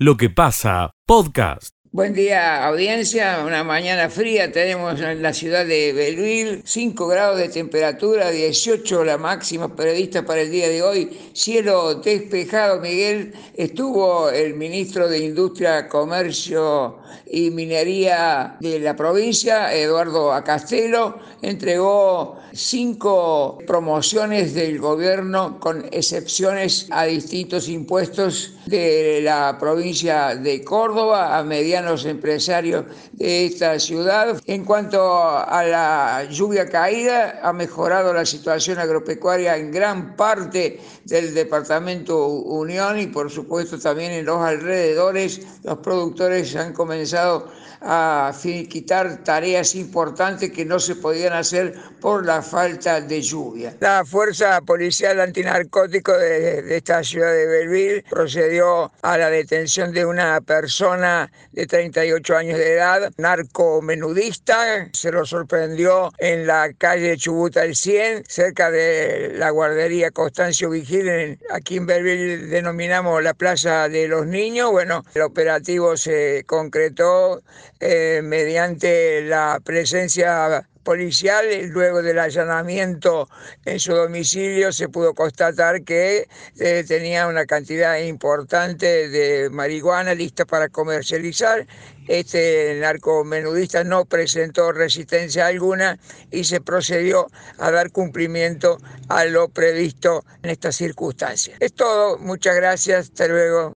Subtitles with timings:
[0.00, 1.74] lo que pasa, podcast.
[1.92, 3.44] Buen día, audiencia.
[3.44, 9.18] Una mañana fría tenemos en la ciudad de Belleville, 5 grados de temperatura, 18 la
[9.18, 11.18] máxima prevista para el día de hoy.
[11.34, 13.34] Cielo despejado, Miguel.
[13.54, 21.18] Estuvo el ministro de Industria, Comercio y Minería de la provincia, Eduardo Acastelo.
[21.42, 31.36] Entregó cinco promociones del gobierno con excepciones a distintos impuestos de la provincia de Córdoba
[31.36, 34.40] a medianos empresarios de esta ciudad.
[34.46, 41.34] En cuanto a la lluvia caída, ha mejorado la situación agropecuaria en gran parte del
[41.34, 45.40] departamento Unión y por supuesto también en los alrededores.
[45.64, 47.48] Los productores han comenzado
[47.82, 48.32] a
[48.68, 53.76] quitar tareas importantes que no se podían hacer por la falta de lluvia.
[53.80, 60.40] La Fuerza Policial Antinarcótico de, esta ciudad de Belleville procedió a la detención de una
[60.40, 64.88] persona de 38 años de edad, narcomenudista.
[64.92, 71.38] Se lo sorprendió en la calle Chubuta el 100, cerca de la guardería Constancio Vigil.
[71.50, 74.70] Aquí en Belleville denominamos la Plaza de los Niños.
[74.70, 77.42] Bueno, el operativo se concretó
[77.80, 83.28] eh, mediante la presencia policial, luego del allanamiento
[83.64, 86.26] en su domicilio se pudo constatar que
[86.58, 91.66] eh, tenía una cantidad importante de marihuana lista para comercializar.
[92.08, 95.98] Este narcomenudista no presentó resistencia alguna
[96.30, 101.56] y se procedió a dar cumplimiento a lo previsto en estas circunstancias.
[101.60, 103.74] Es todo, muchas gracias, hasta luego.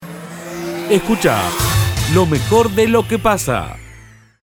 [0.91, 1.41] Escucha
[2.13, 3.77] lo mejor de lo que pasa.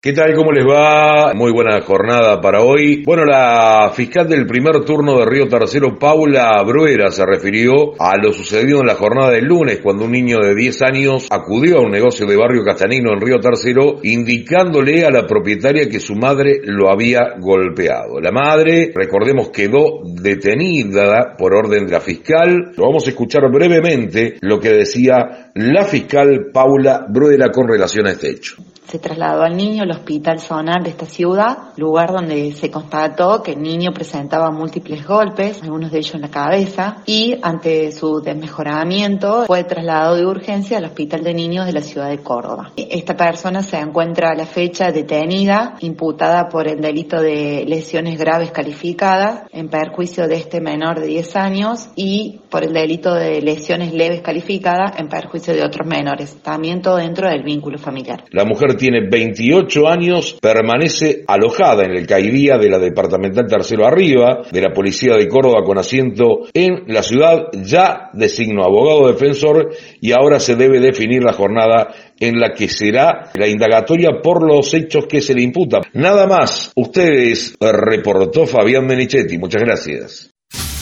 [0.09, 0.34] ¿Qué tal?
[0.34, 1.34] ¿Cómo les va?
[1.34, 3.03] Muy buena jornada para hoy.
[3.05, 8.33] Bueno, la fiscal del primer turno de Río Tercero, Paula Bruera, se refirió a lo
[8.33, 11.91] sucedido en la jornada del lunes, cuando un niño de 10 años acudió a un
[11.91, 16.91] negocio de barrio Castanino en Río Tercero, indicándole a la propietaria que su madre lo
[16.91, 18.19] había golpeado.
[18.19, 22.73] La madre, recordemos, quedó detenida por orden de la fiscal.
[22.79, 28.30] Vamos a escuchar brevemente lo que decía la fiscal Paula Bruera con relación a este
[28.30, 28.57] hecho.
[28.89, 33.53] Se trasladó al niño al hospital zonal de esta ciudad, lugar donde se constató que
[33.53, 39.45] el niño presentaba múltiples golpes, algunos de ellos en la cabeza, y ante su desmejoramiento
[39.47, 42.73] fue trasladado de urgencia al hospital de niños de la ciudad de Córdoba.
[42.77, 48.53] Esta persona se encuentra a la fecha detenida, imputada por el delito de lesiones graves
[48.53, 53.93] calificadas en perjuicio de este menor de 10 años y por el delito de lesiones
[53.93, 58.25] leves calificadas en perjuicio de otros menores, también todo dentro del vínculo familiar.
[58.31, 64.44] La mujer tiene 28 años, permanece alojada en el CAIDía de la Departamental Tercero Arriba,
[64.50, 70.12] de la Policía de Córdoba con asiento en la ciudad, ya designó abogado defensor y
[70.12, 75.06] ahora se debe definir la jornada en la que será la indagatoria por los hechos
[75.06, 75.83] que se le imputan.
[75.92, 79.36] Nada más, ustedes reportó Fabián Menichetti.
[79.39, 80.30] Muchas gracias.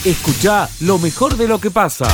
[0.05, 2.07] Escucha lo mejor de lo que pasa.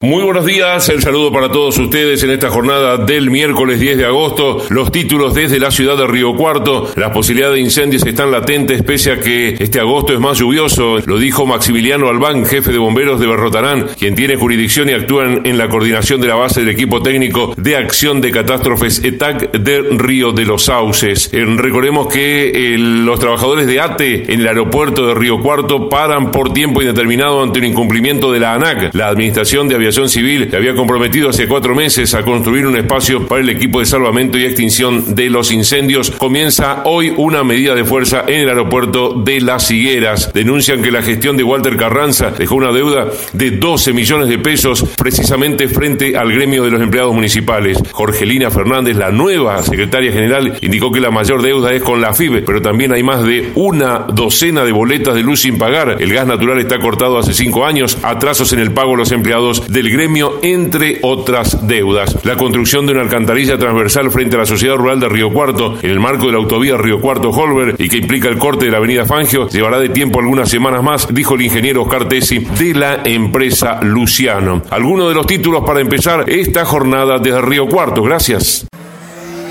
[0.00, 4.04] Muy buenos días, el saludo para todos ustedes en esta jornada del miércoles 10 de
[4.04, 4.64] agosto.
[4.70, 6.88] Los títulos desde la ciudad de Río Cuarto.
[6.94, 10.98] Las posibilidades de incendios están latentes pese a que este agosto es más lluvioso.
[11.04, 15.58] Lo dijo Maximiliano Albán, jefe de bomberos de Berrotarán, quien tiene jurisdicción y actúa en
[15.58, 20.30] la coordinación de la base del equipo técnico de acción de catástrofes ETAC de Río
[20.30, 21.28] de los Sauces.
[21.32, 26.52] Eh, recordemos que los trabajadores de ATE en el aeropuerto de Río Cuarto paran por
[26.52, 31.30] tiempo indeterminado ante un incumplimiento de la ANAC, la Administración de Aviación Civil había comprometido
[31.30, 35.30] hace cuatro meses a construir un espacio para el equipo de salvamento y extinción de
[35.30, 36.10] los incendios.
[36.10, 40.32] Comienza hoy una medida de fuerza en el aeropuerto de Las Higueras.
[40.34, 44.84] Denuncian que la gestión de Walter Carranza dejó una deuda de 12 millones de pesos
[44.96, 47.78] precisamente frente al gremio de los empleados municipales.
[47.90, 52.42] Jorgelina Fernández, la nueva secretaria general, indicó que la mayor deuda es con la FIBE,
[52.42, 55.96] pero también hay más de una docena de boletas de luz sin pagar.
[55.98, 59.66] El gas natural está cortado hace cinco años, atrasos en el pago a los empleados
[59.68, 62.24] de del gremio, entre otras deudas.
[62.24, 65.90] La construcción de una alcantarilla transversal frente a la Sociedad Rural de Río Cuarto, en
[65.90, 69.04] el marco de la autovía Río Cuarto-Holber, y que implica el corte de la avenida
[69.04, 73.78] Fangio, llevará de tiempo algunas semanas más, dijo el ingeniero Oscar Tesi de la empresa
[73.82, 74.62] Luciano.
[74.70, 78.02] Algunos de los títulos para empezar esta jornada desde Río Cuarto.
[78.02, 78.66] Gracias.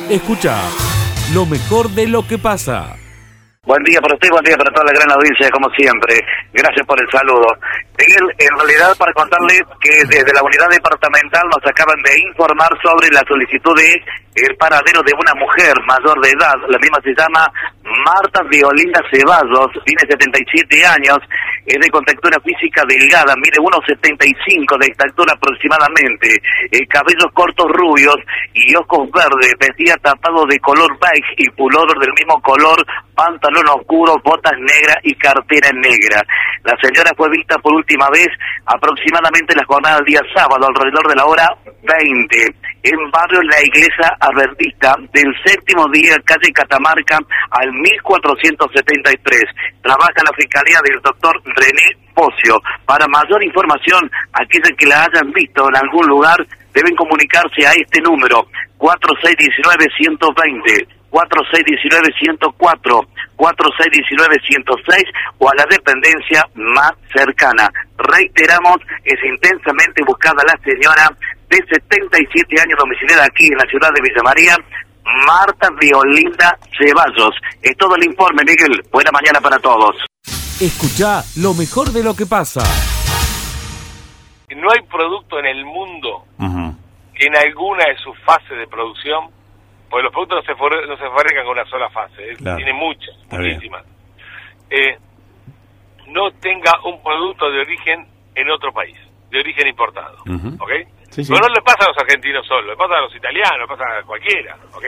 [0.10, 0.62] Escucha
[1.34, 2.98] lo mejor de lo que pasa.
[3.68, 6.16] Buen día para usted, buen día para toda la gran audiencia, como siempre.
[6.54, 7.48] Gracias por el saludo.
[7.98, 13.10] Miguel, en realidad para contarles que desde la unidad departamental nos acaban de informar sobre
[13.10, 14.02] la solicitud de
[14.38, 17.52] el paradero de una mujer mayor de edad, la misma se llama
[18.06, 21.18] Marta Violinda Ceballos, tiene 77 años,
[21.66, 26.40] es de contextura física delgada, mide 1,75 de estatura aproximadamente,
[26.72, 28.16] eh, cabellos cortos rubios
[28.54, 32.78] y ojos verdes, vestía tapado de color beige y pullover del mismo color,
[33.16, 36.22] pantalón oscuro, botas negras y cartera negra.
[36.64, 38.28] La señora fue vista por última vez
[38.66, 41.48] aproximadamente la jornada del día sábado, alrededor de la hora
[41.84, 47.18] 20, en barrio La Iglesia Adventista del séptimo día, calle Catamarca,
[47.52, 49.44] al 1473.
[49.82, 52.62] Trabaja la Fiscalía del doctor René Pocio.
[52.86, 58.02] Para mayor información, aquellos que la hayan visto en algún lugar deben comunicarse a este
[58.02, 58.46] número,
[58.80, 60.97] 4619-120.
[61.18, 65.04] 4619-104, 4619-106
[65.40, 67.72] o a la dependencia más cercana.
[67.98, 71.10] Reiteramos, es intensamente buscada la señora
[71.50, 74.56] de 77 años domiciliada aquí en la ciudad de Villa María,
[75.26, 77.36] Marta Violinda Ceballos.
[77.62, 78.84] Es todo el informe, Miguel.
[78.92, 79.96] Buena mañana para todos.
[80.60, 82.62] Escucha lo mejor de lo que pasa.
[84.56, 86.26] No hay producto en el mundo
[87.14, 89.32] que en alguna de sus fases de producción,
[89.90, 93.84] pues los productos no se, no se fabrican con una sola fase, tiene muchas, muchísimas,
[94.70, 94.98] eh,
[96.08, 98.98] no tenga un producto de origen en otro país,
[99.30, 100.18] de origen importado.
[100.60, 100.72] ¿Ok?
[101.16, 103.98] Pero no le pasa a los argentinos solo, le pasa a los italianos, le pasa
[103.98, 104.86] a cualquiera, ¿ok?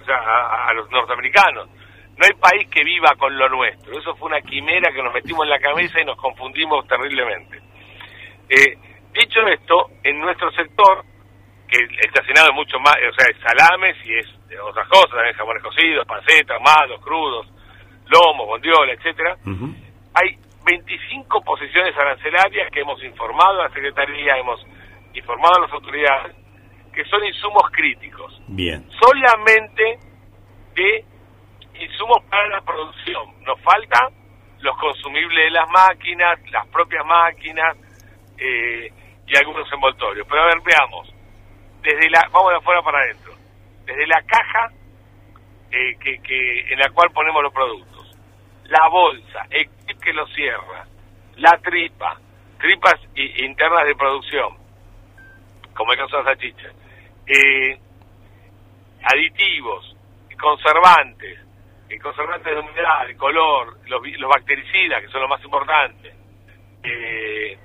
[0.00, 1.68] O sea, a, los norteamericanos.
[2.16, 3.96] No hay país que viva con lo nuestro.
[3.96, 7.60] Eso fue una quimera que nos metimos en la cabeza y nos confundimos terriblemente.
[8.48, 8.76] Eh,
[9.12, 11.04] dicho esto, en nuestro sector,
[11.68, 14.26] que estacionado es mucho más, o sea, es salames y es
[14.60, 17.46] otras cosas, también jamones cocidos, pancetas, malos, crudos,
[18.06, 19.36] lomos, bondiola, etcétera,
[20.14, 24.60] hay 25 posiciones arancelarias que hemos informado a la Secretaría, hemos
[25.14, 26.36] informado a las autoridades
[26.92, 28.40] que son insumos críticos.
[28.48, 28.84] Bien.
[29.00, 29.98] Solamente
[30.74, 31.04] de
[31.80, 33.40] insumos para la producción.
[33.44, 34.08] Nos falta
[34.60, 37.76] los consumibles de las máquinas, las propias máquinas
[38.36, 38.90] eh,
[39.26, 40.26] y algunos envoltorios.
[40.28, 41.14] Pero a ver, veamos.
[41.82, 43.32] Desde la, vamos de afuera para adentro.
[43.84, 44.70] Desde la caja
[45.70, 48.16] eh, que, que, en la cual ponemos los productos,
[48.64, 50.86] la bolsa, el que lo cierra,
[51.36, 52.18] la tripa,
[52.58, 54.56] tripas internas de producción,
[55.74, 56.68] como el caso de la salchicha,
[57.26, 57.78] eh,
[59.02, 59.96] aditivos,
[60.40, 61.38] conservantes,
[61.88, 66.14] eh, conservantes de humedad, de color, los, los bactericidas, que son lo más importantes,
[66.82, 67.58] eh,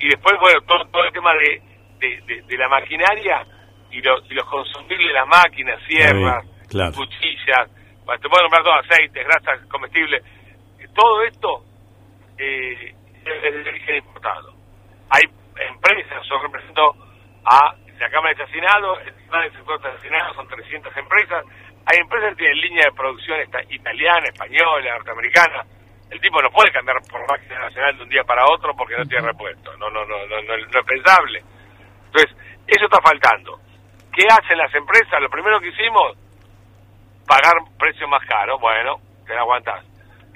[0.00, 1.62] y después, bueno, todo, todo el tema de,
[2.00, 3.46] de, la maquinaria
[3.90, 6.44] y, los, y los consumibles de las máquinas, sierras,
[6.94, 7.70] cuchillas,
[8.20, 10.22] te puedo nombrar todo, aceites, grasas comestibles,
[10.94, 11.64] todo esto
[12.38, 12.94] eh,
[13.24, 14.52] es de origen importado.
[15.10, 15.22] Hay
[15.68, 16.94] empresas, yo represento
[17.44, 21.44] a la Cámara de Chacinado, el sector de Chacinado son 300 empresas,
[21.86, 23.38] hay empresas que tienen línea de producción
[23.70, 25.64] italiana, española, norteamericana,
[26.10, 29.04] el tipo no puede cambiar por máquina nacional de un día para otro porque no
[29.04, 31.42] tiene repuesto, no, no, no, no, no, es pensable.
[32.12, 32.36] Entonces,
[32.66, 33.58] eso está faltando.
[34.12, 35.20] ¿Qué hacen las empresas?
[35.20, 36.16] Lo primero que hicimos,
[37.26, 39.84] pagar precio más caro, bueno, te la aguantás.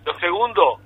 [0.04, 0.78] Lo segundo,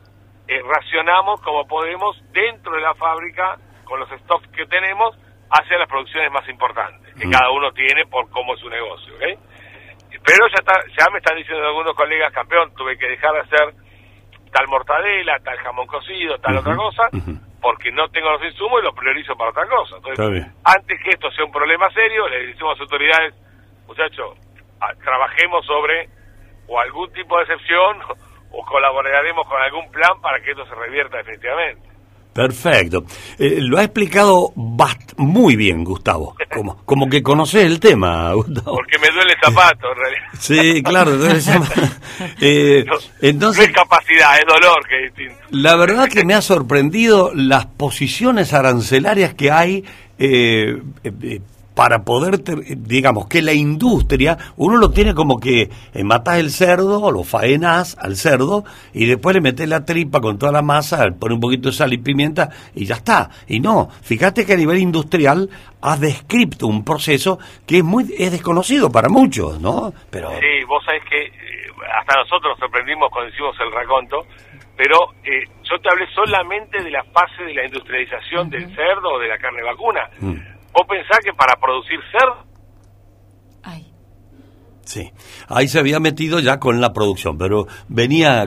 [0.46, 5.16] eh, racionamos como podemos dentro de la fábrica, con los stocks que tenemos,
[5.50, 7.30] hacia las producciones más importantes, que mm.
[7.30, 9.14] cada uno tiene por cómo es su negocio.
[9.18, 13.74] Pero ya, está, ya me están diciendo algunos colegas, campeón, tuve que dejar de hacer
[14.50, 17.08] tal mortadela, tal jamón cocido, tal otra cosa,
[17.60, 19.96] porque no tengo los insumos y los priorizo para otra cosa.
[19.96, 23.34] Entonces, antes que esto sea un problema serio, le decimos a las autoridades,
[23.86, 24.38] muchachos,
[25.02, 26.08] trabajemos sobre
[26.68, 27.98] o algún tipo de excepción
[28.50, 31.87] o colaboraremos con algún plan para que esto se revierta definitivamente.
[32.38, 33.04] Perfecto.
[33.36, 34.52] Eh, lo ha explicado
[35.16, 36.36] muy bien, Gustavo.
[36.54, 38.76] Como, como que conoces el tema, Gustavo.
[38.76, 40.28] Porque me duele el zapato, en realidad.
[40.38, 41.10] Sí, claro.
[42.40, 42.84] eh,
[43.20, 45.44] entonces, no es capacidad, es dolor que es distinto.
[45.50, 49.84] La verdad que me ha sorprendido las posiciones arancelarias que hay
[50.20, 51.40] eh, eh
[51.78, 52.42] para poder,
[52.76, 57.22] digamos, que la industria, uno lo tiene como que eh, matas el cerdo, o lo
[57.22, 61.40] faenas al cerdo, y después le metes la tripa con toda la masa, pone un
[61.40, 63.30] poquito de sal y pimienta, y ya está.
[63.46, 65.48] Y no, fíjate que a nivel industrial
[65.80, 69.92] has descrito un proceso que es muy es desconocido para muchos, ¿no?
[70.10, 70.30] Pero...
[70.30, 71.30] Sí, vos sabés que eh,
[71.96, 74.26] hasta nosotros nos sorprendimos cuando hicimos el raconto,
[74.76, 79.18] pero eh, yo te hablé solamente de la fase de la industrialización del cerdo o
[79.20, 80.10] de la carne vacuna.
[80.18, 82.46] Mm Vos pensás que para producir cerdo...
[84.84, 85.12] Sí,
[85.48, 88.46] ahí se había metido ya con la producción, pero venía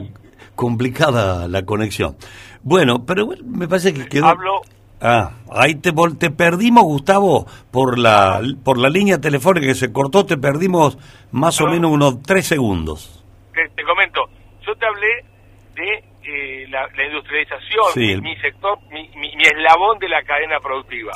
[0.56, 2.16] complicada la conexión.
[2.64, 4.28] Bueno, pero me parece que quedó...
[4.28, 4.62] Hablo...
[5.02, 10.26] Ah, ahí te, te perdimos, Gustavo, por la, por la línea telefónica que se cortó,
[10.26, 10.98] te perdimos
[11.32, 13.24] más o menos unos tres segundos.
[13.54, 14.22] Te, comento,
[14.66, 15.26] yo te hablé
[15.76, 21.14] de eh, la, industrialización, mi sector, mi, mi, eslabón de la cadena productiva.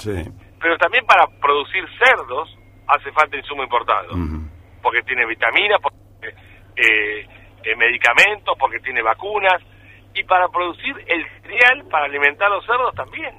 [0.65, 2.57] Pero también para producir cerdos
[2.87, 4.15] hace falta insumo importado,
[4.81, 6.27] porque tiene vitaminas, porque
[6.75, 7.27] eh,
[7.63, 9.61] eh, medicamentos, porque tiene vacunas,
[10.15, 13.35] y para producir el cereal para alimentar a los cerdos también.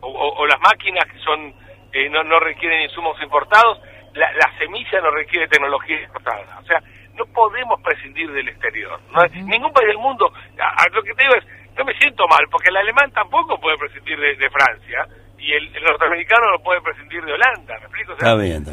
[0.00, 1.52] O, las máquinas que son
[1.92, 3.78] eh, no, no requieren insumos importados,
[4.14, 6.58] la, semilla no requiere tecnología importada.
[6.58, 6.80] O sea,
[7.16, 8.98] no podemos prescindir del exterior.
[9.44, 11.44] Ningún país del mundo, a, lo que te digo es,
[11.76, 15.06] no me siento mal, porque el alemán tampoco puede prescindir de, Francia
[15.40, 17.74] y el, norteamericano no puede prescindir de Holanda.
[17.78, 18.12] ¿Me explico?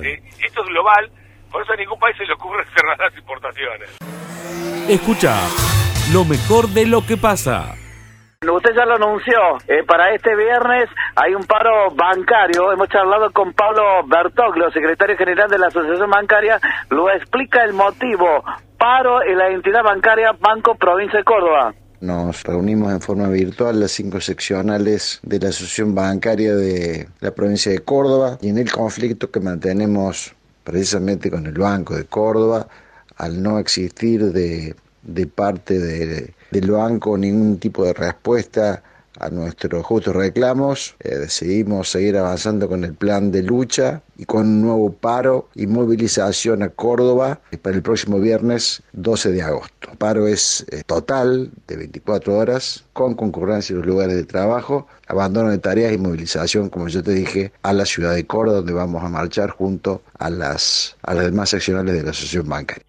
[0.04, 1.10] Eh, esto es global,
[1.52, 3.98] por eso a ningún país se le ocurre cerrar las importaciones.
[4.90, 5.36] Escucha
[6.14, 7.76] lo mejor de lo que pasa.
[8.40, 12.72] Usted ya lo anunció, eh, para este viernes hay un paro bancario.
[12.72, 16.60] Hemos charlado con Pablo Bertoglio, secretario general de la Asociación Bancaria.
[16.92, 18.44] Lo explica el motivo.
[18.78, 21.74] Paro en la entidad bancaria Banco Provincia de Córdoba.
[22.00, 27.72] Nos reunimos en forma virtual las cinco seccionales de la Asociación Bancaria de la provincia
[27.72, 32.68] de Córdoba y en el conflicto que mantenemos precisamente con el Banco de Córdoba
[33.16, 34.76] al no existir de,
[35.34, 35.80] parte
[36.52, 38.84] del banco ningún tipo de respuesta
[39.20, 44.48] a nuestros justos reclamos, eh, decidimos seguir avanzando con el plan de lucha y con
[44.48, 49.90] un nuevo paro y movilización a Córdoba para el próximo viernes 12 de agosto.
[49.98, 55.50] Paro es eh, total de 24 horas con concurrencia en los lugares de trabajo, abandono
[55.50, 59.04] de tareas y movilización, como yo te dije, a la ciudad de Córdoba, donde vamos
[59.04, 62.87] a marchar junto a las, a las demás seccionales de la Asociación Bancaria.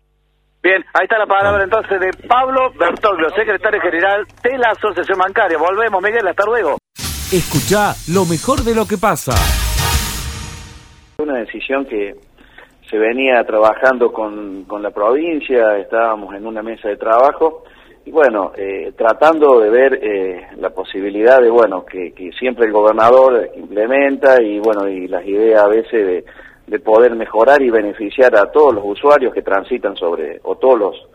[0.68, 5.56] Bien, ahí está la palabra entonces de Pablo Bertoglio, secretario general de la Asociación Bancaria.
[5.56, 6.76] Volvemos, Miguel, hasta luego.
[7.32, 9.32] Escucha lo mejor de lo que pasa.
[11.16, 12.16] Una decisión que
[12.90, 17.64] se venía trabajando con, con la provincia, estábamos en una mesa de trabajo
[18.04, 22.72] y bueno, eh, tratando de ver eh, la posibilidad de, bueno, que, que siempre el
[22.72, 26.24] gobernador implementa y bueno, y las ideas a veces de
[26.68, 31.08] de poder mejorar y beneficiar a todos los usuarios que transitan sobre, o todos los,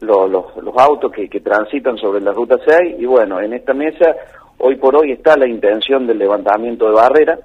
[0.00, 2.96] los, los, autos que, que, transitan sobre la Ruta 6.
[2.98, 4.14] Y bueno, en esta mesa,
[4.58, 7.38] hoy por hoy está la intención del levantamiento de barrera.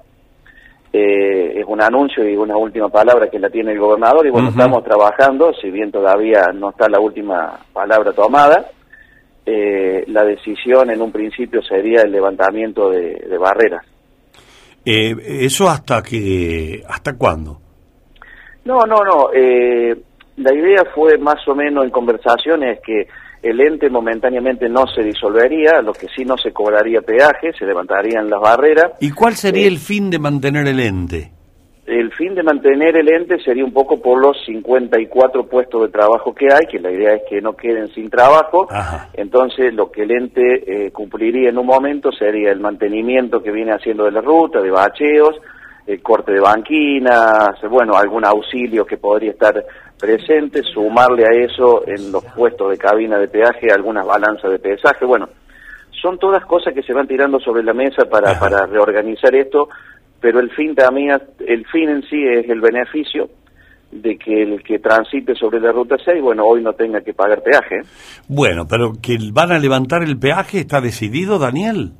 [0.94, 4.50] Eh, es un anuncio y una última palabra que la tiene el gobernador y bueno,
[4.50, 8.66] estamos trabajando, si bien todavía no está la última palabra tomada,
[9.46, 13.86] eh, la decisión en un principio sería el levantamiento de, de barreras.
[14.84, 17.60] Eh, ¿Eso hasta que hasta cuándo?
[18.64, 19.32] No, no, no.
[19.32, 19.96] Eh,
[20.36, 23.06] la idea fue más o menos en conversaciones que
[23.42, 28.30] el ente momentáneamente no se disolvería, lo que sí no se cobraría peaje, se levantarían
[28.30, 28.92] las barreras.
[29.00, 31.32] ¿Y cuál sería eh, el fin de mantener el ente?
[31.86, 36.32] El fin de mantener el ente sería un poco por los 54 puestos de trabajo
[36.32, 38.68] que hay, que la idea es que no queden sin trabajo.
[39.14, 43.72] Entonces, lo que el ente eh, cumpliría en un momento sería el mantenimiento que viene
[43.72, 45.40] haciendo de la ruta, de bacheos,
[45.84, 49.64] el corte de banquinas, bueno, algún auxilio que podría estar
[49.98, 55.04] presente, sumarle a eso en los puestos de cabina de peaje algunas balanzas de pesaje.
[55.04, 55.28] Bueno,
[56.00, 59.68] son todas cosas que se van tirando sobre la mesa para, para reorganizar esto
[60.22, 63.28] pero el fin también, el fin en sí es el beneficio
[63.90, 67.42] de que el que transite sobre la ruta 6, bueno, hoy no tenga que pagar
[67.42, 67.80] peaje.
[68.28, 71.92] Bueno, pero que van a levantar el peaje, ¿está decidido, Daniel?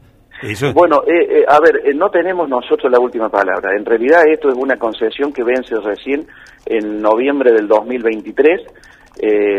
[0.75, 3.76] Bueno, eh, eh, a ver, eh, no tenemos nosotros la última palabra.
[3.76, 6.26] En realidad esto es una concesión que vence recién
[6.67, 8.61] en noviembre del 2023,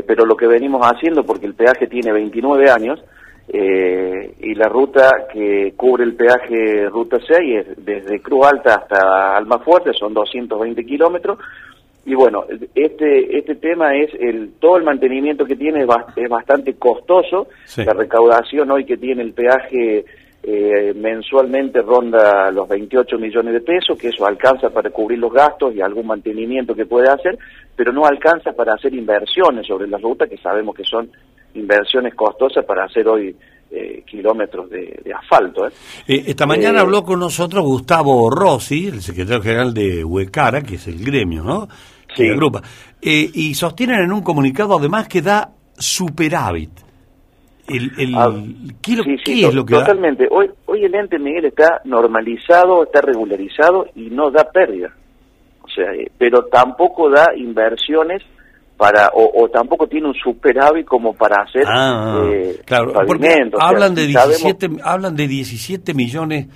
[0.05, 2.99] pero lo que venimos haciendo, porque el peaje tiene 29 años,
[3.47, 9.37] eh, y la ruta que cubre el peaje Ruta 6 es desde Cruz Alta hasta
[9.37, 11.39] Almafuerte, son 220 kilómetros.
[12.05, 12.43] Y bueno,
[12.75, 17.47] este este tema es el todo el mantenimiento que tiene es, bastante costoso.
[17.77, 20.03] La recaudación hoy que tiene el peaje
[20.43, 25.73] eh, mensualmente ronda los 28 millones de pesos, que eso alcanza para cubrir los gastos
[25.73, 27.37] y algún mantenimiento que puede hacer,
[27.77, 31.09] pero no alcanza para hacer inversiones sobre la ruta, que sabemos que son
[31.53, 33.33] inversiones costosas para hacer hoy
[33.73, 35.67] eh, kilómetros de, asfalto.
[35.67, 35.71] ¿eh?
[36.07, 40.87] Eh, esta mañana habló con nosotros Gustavo Rossi, el secretario general de Huecara, que es
[40.87, 41.67] el gremio, ¿no?
[42.15, 42.29] Sí.
[42.29, 42.61] Agrupa.
[43.01, 46.69] y sostienen en un comunicado además que da superávit.
[47.67, 48.31] El, el, ah,
[48.81, 50.27] ¿qué, es lo que Totalmente.
[50.29, 54.93] Hoy, hoy el ente, Miguel, está normalizado, está regularizado y no da pérdida.
[55.61, 55.85] O sea,
[56.17, 58.21] pero tampoco da inversiones
[58.77, 63.59] para o, tampoco tiene un superávit como para hacer ah, eh, claro, pavimentos.
[63.61, 66.47] hablan de 17 hablan de 17 millones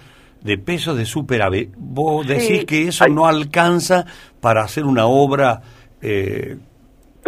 [0.41, 1.73] de pesos de superávit.
[1.77, 4.05] Vos decís que eso no alcanza
[4.39, 5.61] para hacer una obra
[6.01, 6.57] eh,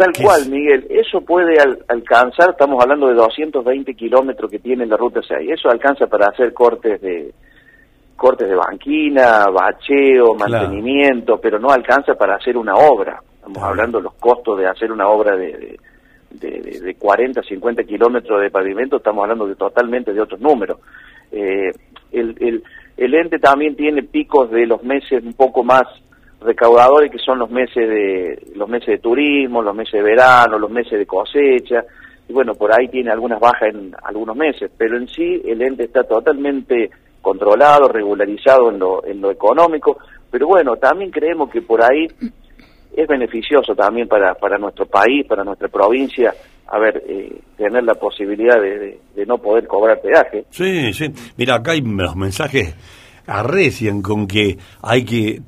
[0.00, 0.86] Tal cual, Miguel.
[0.88, 1.56] Eso puede
[1.86, 5.50] alcanzar, estamos hablando de 220 kilómetros que tiene la Ruta 6.
[5.50, 7.34] Eso alcanza para hacer cortes de
[8.16, 13.20] cortes de banquina, bacheo, mantenimiento, pero no alcanza para hacer una obra.
[13.40, 15.78] Estamos hablando de los costos de hacer una obra de,
[16.30, 20.78] de, de, 40, 50 kilómetros de pavimento, estamos hablando de totalmente de otros números.
[21.32, 21.72] Eh,
[22.12, 22.62] el, el,
[22.98, 25.84] el ente también tiene picos de los meses un poco más
[26.42, 30.70] recaudadores que son los meses de los meses de turismo, los meses de verano, los
[30.70, 31.82] meses de cosecha
[32.28, 35.84] y bueno, por ahí tiene algunas bajas en algunos meses, pero en sí el ente
[35.84, 36.90] está totalmente
[37.22, 39.98] controlado, regularizado en lo, en lo económico,
[40.30, 42.06] pero bueno, también creemos que por ahí
[43.02, 46.34] es beneficioso también para, para nuestro país, para nuestra provincia,
[46.66, 50.44] a ver, eh, tener la posibilidad de, de, no poder cobrar peaje.
[50.50, 51.12] Sí, sí.
[51.36, 52.74] Mira, acá hay los mensajes
[53.26, 55.42] arrecian con que hay que...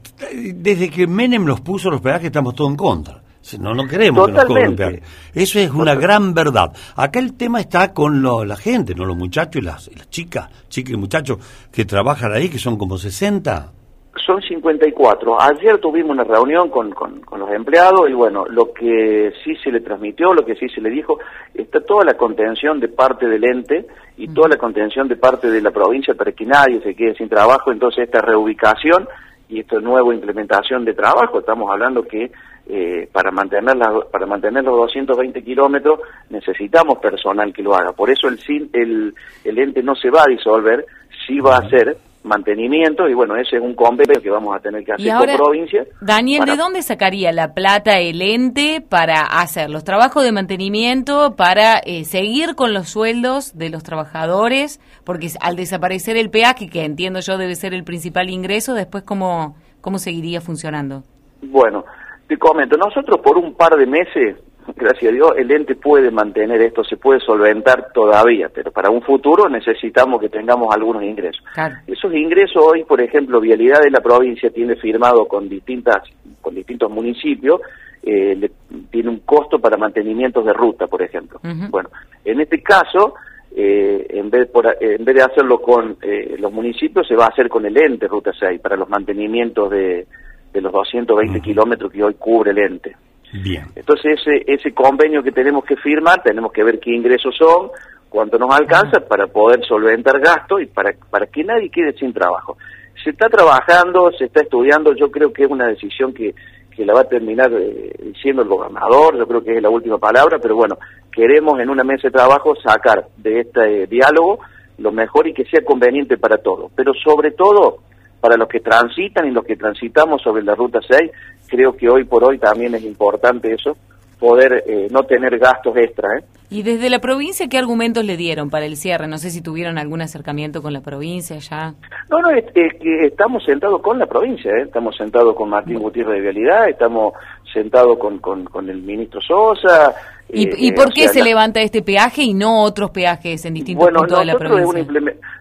[0.54, 3.22] Desde que Menem los puso los peajes estamos todos en contra.
[3.58, 5.02] No, no queremos que nos cobren peajes.
[5.34, 6.72] Eso es una gran verdad.
[6.94, 10.94] Acá el tema está con la gente, no los muchachos y las, las chicas, chicas
[10.94, 11.38] y muchachos
[11.72, 13.72] que trabajan ahí, que son como 60
[14.16, 15.40] son 54.
[15.40, 19.80] Ayer tuvimos una reunión con, con, los empleados y bueno, lo que sí se le
[19.80, 21.18] transmitió, lo que sí se le dijo,
[21.54, 25.60] está toda la contención de parte del ente y toda la contención de parte de
[25.62, 27.72] la provincia para que nadie se quede sin trabajo.
[27.72, 29.08] Entonces esta reubicación
[29.48, 32.30] y esta nueva implementación de trabajo, estamos hablando que
[32.68, 33.76] eh, para, mantener
[34.10, 36.00] para mantener los 220 kilómetros
[36.30, 37.92] necesitamos personal que lo haga.
[37.92, 38.38] Por eso el,
[38.72, 39.14] el,
[39.44, 40.86] el ente no se va a disolver,
[41.26, 44.84] sí va a ser mantenimiento y bueno, ese es un convenio que vamos a tener
[44.84, 45.84] que hacer con provincia.
[46.00, 51.78] Daniel, ¿de dónde sacaría la plata el ente para hacer los trabajos de mantenimiento, para
[51.78, 54.80] eh, seguir con los sueldos de los trabajadores?
[55.04, 59.56] Porque al desaparecer el peaje, que entiendo yo debe ser el principal ingreso, después cómo,
[59.80, 61.02] cómo seguiría funcionando.
[61.42, 61.84] Bueno,
[62.28, 64.36] te comento, nosotros por un par de meses
[64.76, 69.02] gracias a Dios, el ente puede mantener esto, se puede solventar todavía, pero para un
[69.02, 71.44] futuro necesitamos que tengamos algunos ingresos.
[71.86, 76.02] Esos ingresos hoy, por ejemplo, Vialidad de la provincia tiene firmado con distintas,
[76.40, 77.60] con distintos municipios,
[78.02, 78.50] eh,
[78.90, 81.40] tiene un costo para mantenimientos de ruta, por ejemplo.
[81.70, 81.90] Bueno,
[82.24, 83.14] en este caso,
[83.54, 87.28] eh, en, vez por, en vez de hacerlo con eh, los municipios, se va a
[87.28, 90.06] hacer con el ente Ruta 6 para los mantenimientos de,
[90.52, 92.96] de los 220 kilómetros que hoy cubre el ente.
[93.32, 93.64] Bien.
[93.74, 97.70] Entonces ese, ese convenio que tenemos que firmar, tenemos que ver qué ingresos son,
[98.08, 102.58] cuánto nos alcanza para poder solventar gastos y para, para que nadie quede sin trabajo.
[103.02, 106.34] Se está trabajando, se está estudiando, yo creo que es una decisión que,
[106.76, 109.98] que la va a terminar eh, diciendo el gobernador, yo creo que es la última
[109.98, 110.78] palabra, pero bueno,
[111.10, 114.40] queremos en una mesa de trabajo sacar de este diálogo
[114.78, 117.78] lo mejor y que sea conveniente para todos, pero sobre todo
[118.22, 121.10] para los que transitan y los que transitamos sobre la Ruta 6,
[121.48, 123.76] creo que hoy por hoy también es importante eso,
[124.20, 126.08] poder eh, no tener gastos extra.
[126.16, 126.24] ¿eh?
[126.48, 129.08] ¿Y desde la provincia qué argumentos le dieron para el cierre?
[129.08, 131.74] No sé si tuvieron algún acercamiento con la provincia ya.
[132.08, 134.62] No, no, es, que estamos sentados con la provincia, ¿eh?
[134.66, 137.14] estamos sentados con Martín Gutiérrez de Vialidad, estamos
[137.52, 139.92] sentados con, con, con el ministro Sosa,
[140.32, 144.18] ¿Y, eh, por qué se levanta este peaje y no otros peajes en distintos puntos
[144.18, 144.86] de la provincia?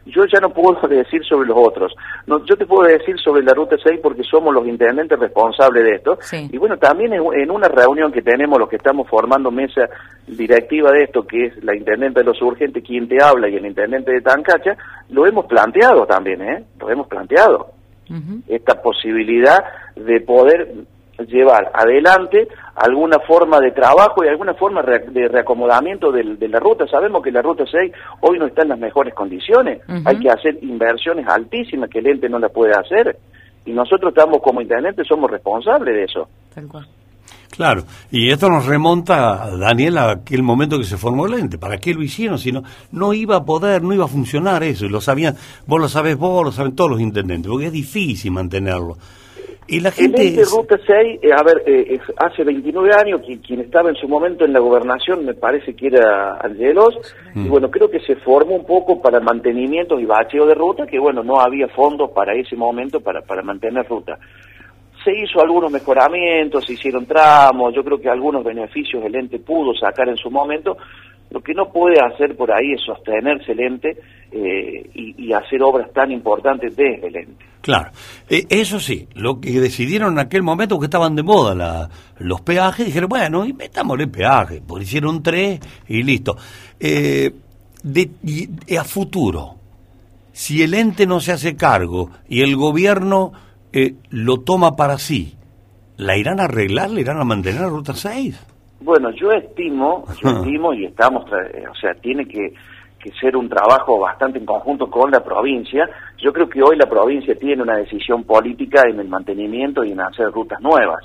[0.05, 1.93] yo ya no puedo decir sobre los otros.
[2.27, 5.95] No, yo te puedo decir sobre la Ruta 6 porque somos los intendentes responsables de
[5.95, 6.17] esto.
[6.51, 9.89] Y bueno, también en, una reunión que tenemos, los que estamos formando mesa
[10.27, 13.65] directiva de esto, que es la intendente de los urgentes, quien te habla, y el
[13.65, 14.75] intendente de Tancacha,
[15.09, 16.63] lo hemos planteado también, ¿eh?
[16.79, 17.71] Lo hemos planteado.
[18.49, 19.63] Esta posibilidad
[19.95, 20.73] de poder
[21.27, 26.87] llevar adelante alguna forma de trabajo y alguna forma de reacomodamiento de, la ruta.
[26.87, 30.57] Sabemos que la ruta 6 hoy no está en las mejores condiciones, hay que hacer
[30.61, 33.17] inversiones altísimas que el ente no la puede hacer
[33.65, 36.27] y nosotros estamos como intendentes somos responsables de eso.
[37.51, 41.57] Claro, y esto nos remonta, Daniel, a aquel momento que se formó el ente.
[41.57, 42.39] ¿Para qué lo hicieron?
[42.39, 44.85] Si no, no iba a poder, no iba a funcionar eso.
[44.85, 45.35] Y lo sabían,
[45.67, 48.97] vos lo sabés vos, lo saben todos los intendentes, porque es difícil mantenerlo.
[49.67, 50.27] Y la gente...
[50.27, 54.07] El Ruta 6, eh, a ver, eh, hace 29 años, quien, quien, estaba en su
[54.07, 56.95] momento en la gobernación me parece que era Angelos,
[57.35, 57.49] y mm.
[57.49, 61.23] bueno, creo que se formó un poco para mantenimiento y bacheo de ruta, que bueno,
[61.23, 64.17] no había fondos para ese momento para, para mantener ruta.
[65.03, 69.73] Se hizo algunos mejoramientos, se hicieron tramos, yo creo que algunos beneficios el ente pudo
[69.73, 70.77] sacar en su momento,
[71.31, 73.97] Lo que no puede hacer por ahí es sostenerse el ente
[74.31, 77.45] eh, y, y, hacer obras tan importantes desde el ente.
[77.61, 77.91] Claro,
[78.27, 82.87] eh, eso sí, lo que decidieron en aquel momento que estaban de moda los peajes,
[82.87, 86.35] dijeron, bueno, metámosle peaje, porque hicieron tres y listo.
[86.79, 87.31] Eh,
[87.83, 89.55] de, y, a futuro,
[90.31, 93.31] si el ente no se hace cargo y el gobierno
[93.73, 95.35] eh, lo toma para sí,
[95.97, 96.89] ¿la irán a arreglar?
[96.89, 98.39] ¿La irán a mantener la Ruta 6?
[98.81, 102.53] Bueno, yo estimo, yo estimo y estamos, o sea, tiene que
[103.01, 105.89] que ser un trabajo bastante en conjunto con la provincia.
[106.17, 110.01] Yo creo que hoy la provincia tiene una decisión política en el mantenimiento y en
[110.01, 111.03] hacer rutas nuevas.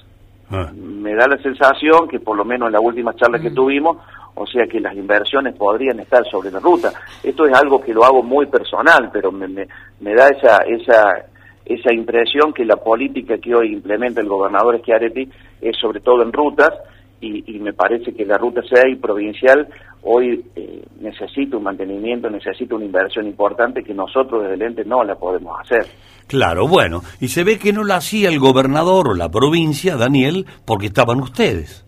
[0.51, 0.71] Ah.
[0.75, 3.55] Me da la sensación que por lo menos en la última charla que mm.
[3.55, 3.97] tuvimos,
[4.35, 6.93] o sea que las inversiones podrían estar sobre la ruta.
[7.23, 9.67] Esto es algo que lo hago muy personal, pero me, me,
[10.01, 11.25] me da esa, esa,
[11.65, 15.29] esa impresión que la política que hoy implementa el gobernador Schiaretti
[15.61, 16.73] es sobre todo en rutas
[17.21, 19.67] y, me parece que la ruta 6 provincial
[20.03, 25.03] hoy eh, necesita un mantenimiento, necesita una inversión importante que nosotros desde el ente no
[25.03, 25.87] la podemos hacer.
[26.29, 30.47] Claro, bueno, y se ve que no la hacía el gobernador o la provincia, Daniel,
[30.65, 31.85] porque estaban ustedes.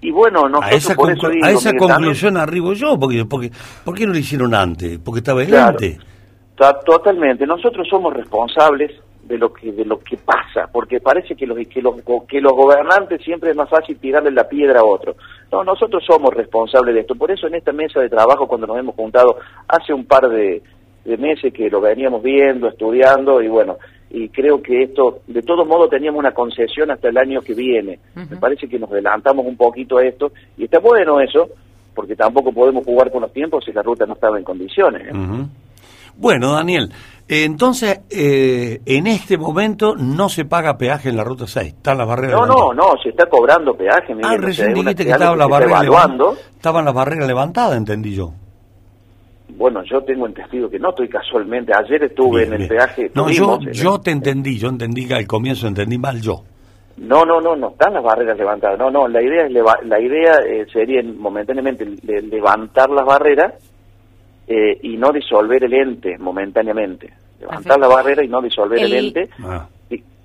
[0.00, 3.50] Y bueno, nosotros a esa, por eso a esa conclusión arribo yo, porque, porque
[3.84, 4.98] ¿por qué no lo hicieron antes?
[4.98, 5.98] Porque estaba el ente.
[6.84, 8.92] Totalmente, nosotros somos responsables
[9.30, 11.94] de lo que de lo que pasa, porque parece que los que los
[12.28, 15.14] que los gobernantes siempre es más fácil tirarle la piedra a otro.
[15.52, 17.14] No, nosotros somos responsables de esto.
[17.14, 19.36] Por eso en esta mesa de trabajo cuando nos hemos juntado
[19.68, 20.62] hace un par de,
[21.04, 23.78] meses que lo veníamos viendo, estudiando y bueno,
[24.10, 28.00] y creo que esto, de todos modos teníamos una concesión hasta el año que viene.
[28.14, 31.48] Me parece que nos adelantamos un poquito a esto y está bueno eso,
[31.94, 35.06] porque tampoco podemos jugar con los tiempos si la ruta no estaba en condiciones.
[35.06, 35.12] ¿eh?
[36.20, 36.92] Bueno, Daniel,
[37.26, 42.04] entonces, eh, en este momento no se paga peaje en la ruta 6, está la
[42.04, 44.14] barrera No, no, no, se está cobrando peaje.
[44.22, 45.80] ah, recién dijiste que, estaba la barrera
[46.54, 48.32] estaban las barreras levantadas, entendí yo.
[49.56, 51.72] Bueno, yo tengo entendido que no estoy casualmente.
[51.74, 53.10] Ayer estuve en el peaje.
[53.14, 56.42] No, yo, yo te entendí, yo entendí que al comienzo entendí mal yo.
[56.98, 58.78] No, no, no, no están las barreras levantadas.
[58.78, 63.54] No, no, la idea es la idea eh, sería momentáneamente levantar las barreras
[64.52, 67.08] eh, y no disolver el ente momentáneamente.
[67.38, 69.68] Levantar la barrera y no disolver el, ente, ah.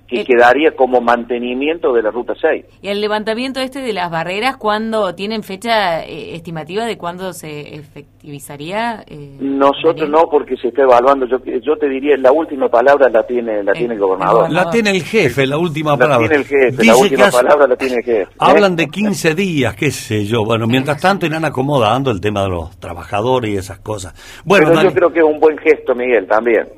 [0.06, 2.64] Que quedaría como mantenimiento de la Ruta 6.
[2.82, 7.74] ¿Y el levantamiento este de las barreras, cuándo tienen fecha eh, estimativa de cuándo se
[7.74, 9.04] efectivizaría?
[9.06, 11.26] Eh, Nosotros no, porque se está evaluando.
[11.26, 14.50] Yo, yo te diría, la última palabra la tiene la tiene el gobernador.
[14.50, 16.26] La tiene el jefe, la última palabra.
[16.26, 18.32] La tiene el jefe, la última palabra la tiene el jefe.
[18.38, 20.44] Hablan de 15 días, qué sé yo.
[20.44, 24.14] Bueno, mientras tanto irán acomodando el tema de los trabajadores y esas cosas.
[24.44, 26.68] Bueno, Pero yo creo que es un buen gesto, Miguel, también.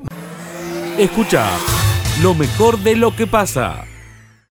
[0.98, 1.44] Escucha
[2.22, 3.84] lo mejor de lo que pasa.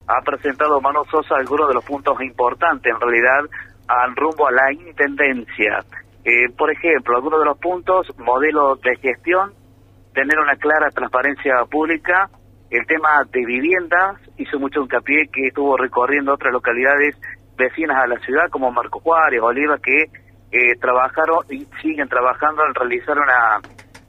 [0.07, 3.43] Ha presentado Mano Sosa algunos de los puntos importantes, en realidad,
[3.87, 5.83] al rumbo a la intendencia.
[6.23, 9.53] Eh, por ejemplo, algunos de los puntos, modelo de gestión,
[10.13, 12.29] tener una clara transparencia pública,
[12.69, 17.15] el tema de viviendas, hizo mucho hincapié que estuvo recorriendo otras localidades
[17.57, 20.03] vecinas a la ciudad, como Marco Juárez, Oliva, que
[20.51, 23.59] eh, trabajaron y siguen trabajando en realizar una,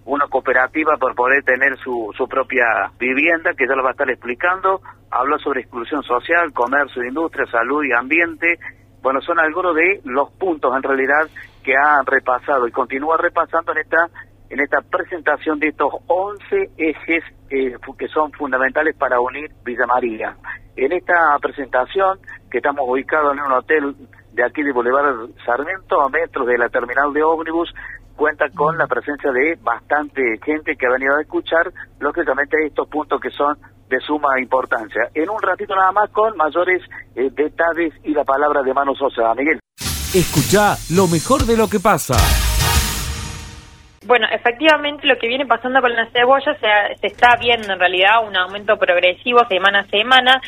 [0.08, 4.10] una cooperativa por poder tener su, su propia vivienda, que ya lo va a estar
[4.10, 4.80] explicando.
[5.10, 8.58] Habló sobre exclusión social, comercio, industria, salud y ambiente.
[9.02, 11.28] Bueno, son algunos de los puntos en realidad
[11.62, 14.08] que ha repasado y continúa repasando en esta
[14.50, 20.36] en esta presentación de estos 11 ejes eh, que son fundamentales para unir Villa María.
[20.74, 22.18] En esta presentación,
[22.50, 23.94] que estamos ubicados en un hotel
[24.32, 27.74] de aquí de Boulevard Sarmiento, a metros de la terminal de ómnibus,
[28.18, 33.20] cuenta con la presencia de bastante gente que ha venido a escuchar, lógicamente, estos puntos
[33.20, 33.56] que son
[33.88, 35.08] de suma importancia.
[35.14, 36.82] En un ratito nada más con mayores
[37.14, 39.32] eh, detalles y la palabra de Mano Sosa.
[39.34, 39.60] Miguel.
[40.12, 42.16] Escucha lo mejor de lo que pasa.
[44.04, 48.26] Bueno, efectivamente lo que viene pasando con la cebolla se, se está viendo en realidad
[48.26, 50.40] un aumento progresivo semana a semana.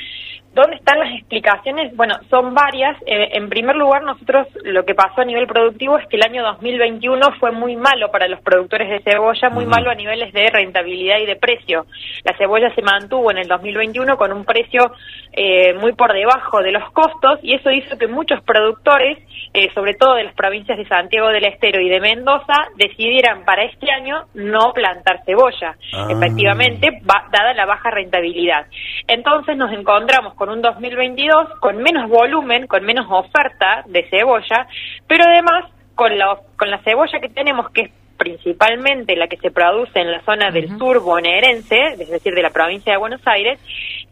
[0.52, 1.94] ¿Dónde están las explicaciones?
[1.94, 2.96] Bueno, son varias.
[3.06, 6.42] Eh, en primer lugar, nosotros lo que pasó a nivel productivo es que el año
[6.42, 11.18] 2021 fue muy malo para los productores de cebolla, muy malo a niveles de rentabilidad
[11.18, 11.86] y de precio.
[12.24, 14.92] La cebolla se mantuvo en el 2021 con un precio
[15.32, 19.18] eh, muy por debajo de los costos y eso hizo que muchos productores,
[19.54, 23.62] eh, sobre todo de las provincias de Santiago del Estero y de Mendoza, decidieran para
[23.62, 26.08] este año no plantar cebolla, ah.
[26.10, 28.66] efectivamente, dada la baja rentabilidad.
[29.06, 34.66] Entonces nos encontramos con un 2022 con menos volumen, con menos oferta de cebolla,
[35.06, 39.50] pero además con la, con la cebolla que tenemos, que es principalmente la que se
[39.50, 43.60] produce en la zona del sur bonaerense, es decir, de la provincia de Buenos Aires,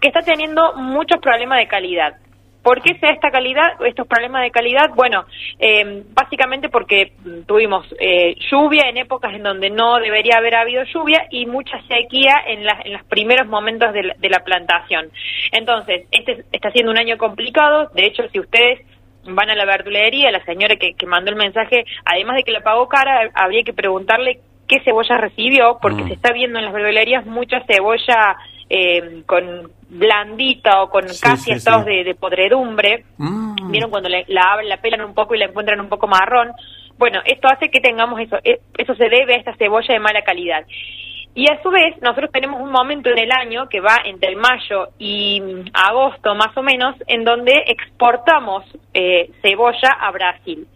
[0.03, 2.19] que está teniendo muchos problemas de calidad.
[2.63, 4.91] ¿Por qué se da esta calidad, estos problemas de calidad?
[4.95, 5.25] Bueno,
[5.59, 7.13] eh, básicamente porque
[7.47, 12.35] tuvimos eh, lluvia en épocas en donde no debería haber habido lluvia y mucha sequía
[12.47, 15.11] en, en los primeros momentos de la, de la plantación.
[15.53, 17.91] Entonces, este está siendo un año complicado.
[17.95, 18.81] De hecho, si ustedes
[19.25, 22.61] van a la verdulería, la señora que, que mandó el mensaje, además de que la
[22.61, 26.09] pagó cara, habría que preguntarle qué cebolla recibió, porque Mm.
[26.09, 28.37] se está viendo en las verdulerías mucha cebolla
[28.71, 31.91] eh, con blandita o con Sí, casi sí, estados sí.
[31.91, 33.05] de, de podredumbre.
[33.17, 33.71] Mm.
[33.71, 34.23] Vieron cuando la,
[34.53, 36.53] abren, la pelan un poco y la encuentran un poco marrón.
[36.99, 38.39] Bueno, esto hace que tengamos eso.
[38.45, 40.65] Eh, Eso se debe a esta cebolla de mala calidad.
[41.35, 44.89] Y a su vez, nosotros tenemos un momento en el año que va entre mayo
[44.99, 45.41] y
[45.73, 50.67] agosto más o menos, en donde exportamos eh, cebolla a Brasil.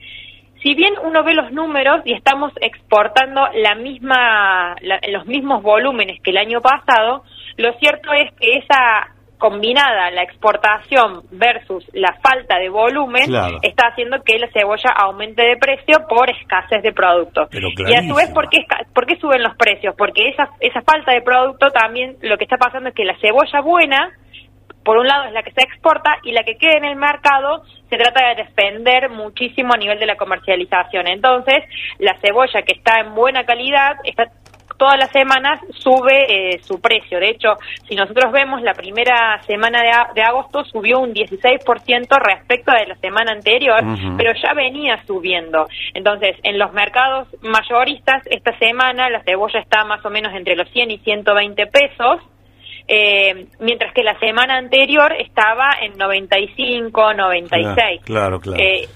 [0.63, 6.21] Si bien uno ve los números y estamos exportando la misma, la- los mismos volúmenes
[6.23, 7.25] que el año pasado,
[7.57, 13.59] lo cierto es que esa combinada, la exportación versus la falta de volumen, Claro.
[13.63, 17.49] está haciendo que la cebolla aumente de precio por escasez de producto.
[17.51, 18.59] Pero Y a su vez, ¿por qué,
[18.95, 19.97] ¿por qué suben los precios?
[19.99, 23.61] Porque esa, esa falta de producto también lo que está pasando es que la cebolla
[23.63, 24.13] buena,
[24.85, 27.65] por un lado es la que se exporta y la que queda en el mercado
[27.91, 31.09] se trata de defender muchísimo a nivel de la comercialización.
[31.09, 31.65] Entonces,
[31.99, 34.27] la cebolla que está en buena calidad está
[34.83, 37.21] todas las semanas sube eh, su precio.
[37.21, 37.51] De hecho,
[37.89, 39.81] si nosotros vemos la primera semana
[40.13, 43.81] de, agosto subió un 16% respecto de la semana anterior,
[44.17, 45.69] pero ya venía subiendo.
[45.95, 50.69] Entonces, en los mercados mayoristas, esta semana la cebolla está más o menos entre los
[50.71, 52.21] 100 y 120 pesos.
[52.89, 58.01] eh, mientras que la semana anterior estaba en 95, 96.
[58.05, 58.61] Claro, claro.
[58.61, 58.89] Eh,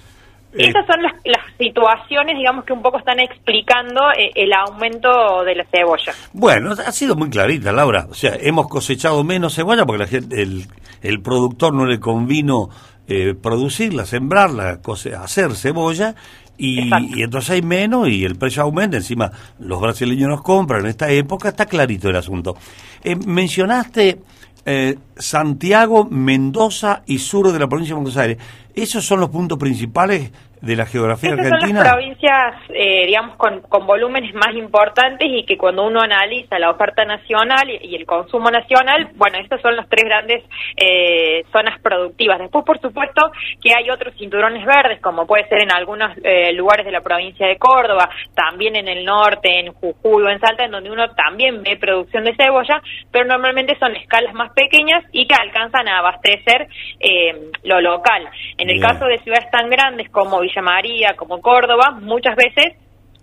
[0.59, 5.55] esas son las, las situaciones, digamos, que un poco están explicando eh, el aumento de
[5.55, 6.13] la cebolla.
[6.33, 8.07] Bueno, ha sido muy clarita, Laura.
[8.11, 10.67] O sea, hemos cosechado menos cebolla porque la gente, el,
[11.03, 12.69] el productor no le convino
[13.09, 16.15] eh, producirla, sembrarla, cose- hacer cebolla.
[16.59, 18.97] Y, y entonces hay menos y el precio aumenta.
[18.97, 21.51] Encima, los brasileños nos compran en esta época.
[21.51, 22.57] Está clarito el asunto.
[23.05, 24.21] Eh, mencionaste
[24.65, 28.39] eh, Santiago, Mendoza y sur de la provincia de Buenos Aires.
[28.75, 31.83] ¿Esos son los puntos principales de la geografía Estas son argentina?
[31.83, 36.71] las provincias, eh, digamos, con, con volúmenes más importantes y que cuando uno analiza la
[36.71, 40.45] oferta nacional y, y el consumo nacional, bueno, estas son las tres grandes
[40.77, 42.39] eh, zonas productivas.
[42.39, 43.31] Después, por supuesto,
[43.63, 47.47] que hay otros cinturones verdes, como puede ser en algunos eh, lugares de la provincia
[47.47, 51.63] de Córdoba, también en el norte, en Jujuy o en Salta, en donde uno también
[51.63, 56.69] ve producción de cebolla, pero normalmente son escalas más pequeñas y que alcanzan a abastecer
[57.01, 58.29] eh, lo local.
[58.59, 62.75] En el caso de ciudades tan grandes como Villa María, como Córdoba, muchas veces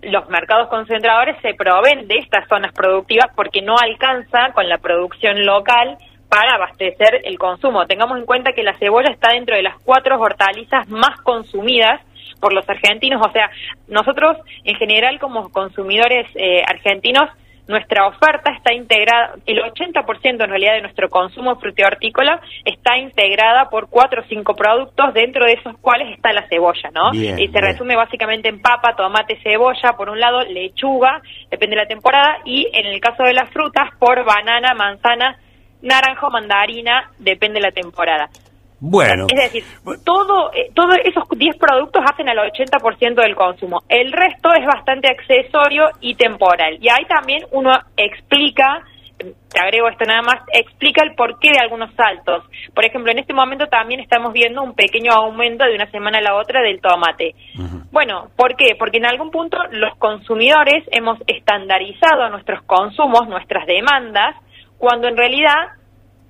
[0.02, 5.46] los mercados concentradores se proveen de estas zonas productivas porque no alcanza con la producción
[5.46, 7.86] local para abastecer el consumo.
[7.86, 12.02] Tengamos en cuenta que la cebolla está dentro de las cuatro hortalizas más consumidas
[12.42, 13.50] por los argentinos, o sea,
[13.88, 17.30] nosotros en general como consumidores eh, argentinos
[17.68, 23.90] nuestra oferta está integrada, el 80% en realidad de nuestro consumo frutihortícola está integrada por
[23.90, 27.12] cuatro o cinco productos, dentro de esos cuales está la cebolla, ¿no?
[27.12, 27.64] Bien, y se bien.
[27.64, 32.70] resume básicamente en papa, tomate, cebolla, por un lado, lechuga, depende de la temporada, y
[32.74, 35.38] en el caso de las frutas, por banana, manzana,
[35.82, 38.30] naranja o mandarina, depende de la temporada.
[38.86, 39.64] Bueno, Es decir,
[40.04, 43.82] todo, eh, todos esos 10 productos hacen al 80% del consumo.
[43.88, 46.78] El resto es bastante accesorio y temporal.
[46.82, 48.84] Y ahí también uno explica,
[49.18, 52.44] te agrego esto nada más, explica el porqué de algunos saltos.
[52.76, 56.22] Por ejemplo, en este momento también estamos viendo un pequeño aumento de una semana a
[56.22, 57.36] la otra del tomate.
[57.90, 58.76] Bueno, ¿por qué?
[58.78, 64.36] Porque en algún punto los consumidores hemos estandarizado nuestros consumos, nuestras demandas,
[64.78, 65.70] cuando en realidad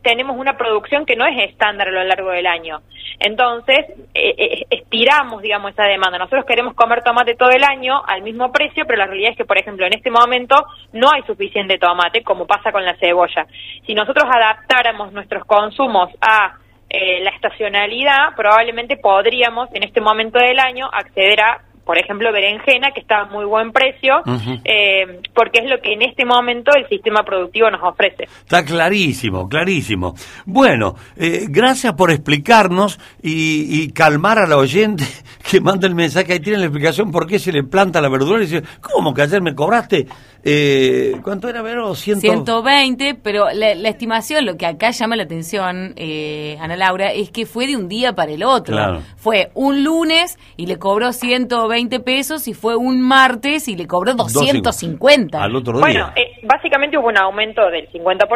[0.04, 2.82] tenemos una producción que no es estándar a lo largo del año.
[3.20, 6.18] Entonces, eh, eh, estiramos, digamos, esa demanda.
[6.18, 9.46] Nosotros queremos comer tomate todo el año al mismo precio, pero la realidad es que,
[9.46, 10.56] por ejemplo, en este momento
[10.92, 13.48] no hay suficiente tomate, como pasa con la cebolla.
[13.88, 16.58] Si nosotros adaptáramos nuestros consumos a
[16.90, 22.92] eh, la estacionalidad, probablemente podríamos, en este momento del año, acceder a por ejemplo, berenjena,
[22.92, 24.16] que está a muy buen precio,
[24.64, 28.24] eh, porque es lo que en este momento el sistema productivo nos ofrece.
[28.24, 30.14] Está clarísimo, clarísimo.
[30.46, 35.04] Bueno, eh, gracias por explicarnos y, y calmar a la oyente
[35.50, 36.34] que manda el mensaje.
[36.34, 39.24] Ahí tiene la explicación por qué se le planta la verdura y dice, ¿cómo que
[39.24, 40.08] ayer me cobraste?
[40.46, 41.96] Eh, ¿Cuánto era, Vero?
[41.96, 42.22] Ciento...
[42.22, 47.32] 120, pero la, la estimación, lo que acá llama la atención, eh, Ana Laura, es
[47.32, 48.76] que fue de un día para el otro.
[48.76, 49.00] Claro.
[49.16, 54.16] Fue un lunes y le cobró 120 pesos y fue un martes y le cobró
[54.16, 55.42] 250.
[55.42, 56.24] Al otro Bueno, día.
[56.24, 58.28] eh, básicamente hubo un aumento del 50%.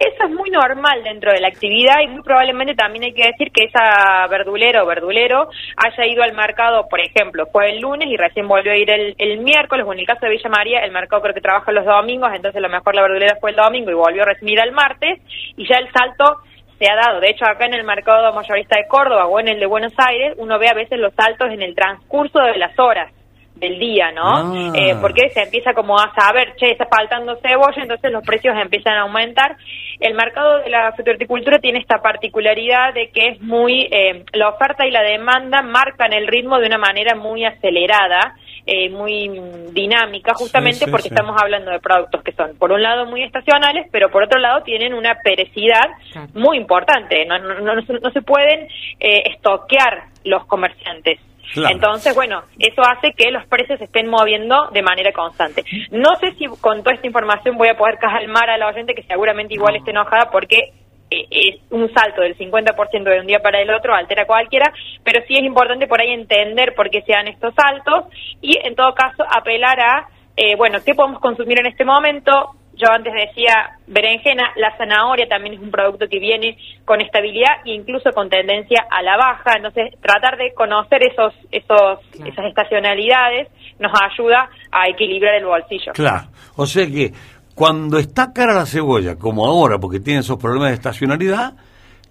[0.00, 3.52] Eso es muy normal dentro de la actividad y muy probablemente también hay que decir
[3.52, 8.16] que esa verdulera o verdulero haya ido al mercado, por ejemplo, fue el lunes y
[8.16, 10.90] recién volvió a ir el, el miércoles, o en el caso de Villa María, el
[10.90, 13.90] mercado creo que trabaja los domingos, entonces a lo mejor la verdulera fue el domingo
[13.90, 15.20] y volvió a recibir el martes
[15.56, 16.40] y ya el salto
[16.78, 17.20] se ha dado.
[17.20, 20.34] De hecho, acá en el mercado mayorista de Córdoba o en el de Buenos Aires,
[20.38, 23.12] uno ve a veces los saltos en el transcurso de las horas
[23.60, 24.22] del día, ¿no?
[24.24, 24.72] Ah.
[24.74, 28.94] Eh, porque se empieza como a saber, che, está faltando cebolla, entonces los precios empiezan
[28.94, 29.56] a aumentar.
[30.00, 34.86] El mercado de la frutohorticultura tiene esta particularidad de que es muy, eh, la oferta
[34.86, 38.34] y la demanda marcan el ritmo de una manera muy acelerada,
[38.66, 39.28] eh, muy
[39.72, 41.14] dinámica, justamente sí, porque sí.
[41.14, 44.62] estamos hablando de productos que son, por un lado, muy estacionales, pero por otro lado
[44.62, 45.88] tienen una perecidad
[46.34, 47.24] muy importante.
[47.26, 48.68] No, no, no, se- no se pueden
[49.00, 51.18] eh, estoquear los comerciantes.
[51.52, 51.74] Claro.
[51.74, 55.64] Entonces, bueno, eso hace que los precios se estén moviendo de manera constante.
[55.90, 59.02] No sé si con toda esta información voy a poder calmar a la oyente que
[59.02, 60.72] seguramente igual esté enojada porque
[61.10, 65.34] es un salto del 50% de un día para el otro, altera cualquiera, pero sí
[65.34, 68.04] es importante por ahí entender por qué se dan estos saltos
[68.40, 72.50] y en todo caso apelar a, eh, bueno, ¿qué podemos consumir en este momento?
[72.74, 77.72] Yo antes decía berenjena, la zanahoria también es un producto que viene con estabilidad e
[77.72, 83.92] incluso con tendencia a la baja, entonces tratar de conocer esos, esos, esas estacionalidades nos
[84.00, 85.92] ayuda a equilibrar el bolsillo.
[85.92, 86.28] Claro.
[86.56, 87.12] O sea que
[87.54, 91.54] cuando está cara la cebolla, como ahora, porque tiene esos problemas de estacionalidad,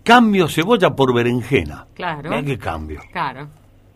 [0.04, 1.86] cambio cebolla por berenjena.
[1.96, 2.30] Claro.
[2.30, 3.02] Mira qué cambio.
[3.12, 3.48] Claro.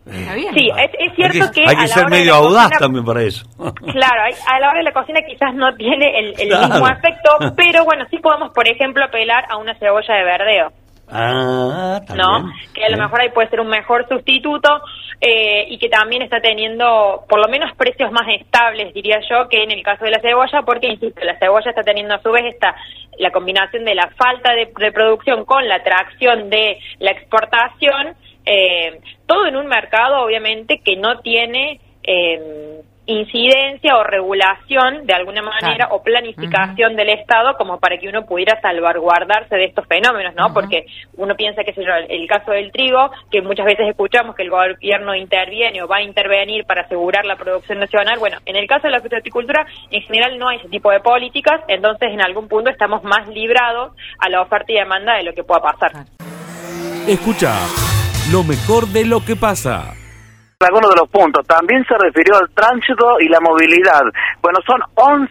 [0.06, 0.52] Eh, Está bien.
[0.54, 2.32] Sí, es, es cierto hay que, que, hay a que la ser hora de medio
[2.32, 3.46] la audaz cocina- también para eso.
[3.56, 6.68] Claro, hay- a la hora de la cocina quizás no tiene el, el Claro.
[6.68, 10.72] mismo efecto, pero bueno, sí podemos, por ejemplo, apelar a una cebolla de verdeo.
[11.08, 12.42] Ah, ¿no?
[12.44, 12.52] bien.
[12.74, 14.68] Que a lo mejor ahí puede ser un mejor sustituto
[15.26, 19.62] eh, y que también está teniendo por lo menos precios más estables, diría yo, que
[19.62, 22.44] en el caso de la cebolla, porque, insisto, la cebolla está teniendo a su vez
[22.44, 22.76] esta,
[23.18, 29.46] la combinación de la falta de, producción con la atracción de la exportación, eh, todo
[29.46, 31.80] en un mercado, obviamente, que no tiene...
[32.02, 38.24] eh, incidencia o regulación de alguna manera o planificación del Estado como para que uno
[38.24, 40.54] pudiera salvaguardarse de estos fenómenos, ¿no?
[40.54, 40.86] Porque
[41.16, 44.42] uno piensa que sé yo, el, el caso del trigo, que muchas veces escuchamos que
[44.42, 48.66] el gobierno interviene o va a intervenir para asegurar la producción nacional, bueno, en el
[48.66, 52.48] caso de la fruticultura en general no hay ese tipo de políticas, entonces en algún
[52.48, 56.06] punto estamos más librados a la oferta y demanda de lo que pueda pasar.
[57.06, 57.54] Escucha
[58.32, 59.94] lo mejor de lo que pasa.
[60.64, 61.46] Algunos de los puntos.
[61.46, 64.02] También se refirió al tránsito y la movilidad.
[64.42, 65.30] Bueno, son 11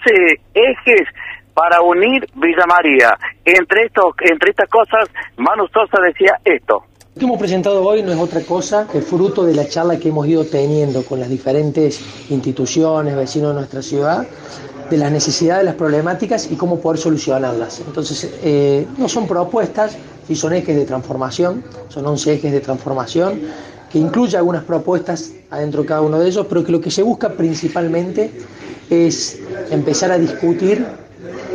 [0.54, 1.08] ejes
[1.54, 3.18] para unir Villa María.
[3.46, 6.84] Entre, estos, entre estas cosas, Manu Sosa decía esto.
[7.16, 10.10] Lo que hemos presentado hoy no es otra cosa que fruto de la charla que
[10.10, 14.26] hemos ido teniendo con las diferentes instituciones, vecinos de nuestra ciudad,
[14.90, 17.82] de las necesidades, las problemáticas y cómo poder solucionarlas.
[17.86, 19.96] Entonces, eh, no son propuestas,
[20.28, 23.42] sí son ejes de transformación, son 11 ejes de transformación,
[23.94, 27.04] que incluye algunas propuestas adentro de cada uno de ellos, pero que lo que se
[27.04, 28.32] busca principalmente
[28.90, 30.84] es empezar a discutir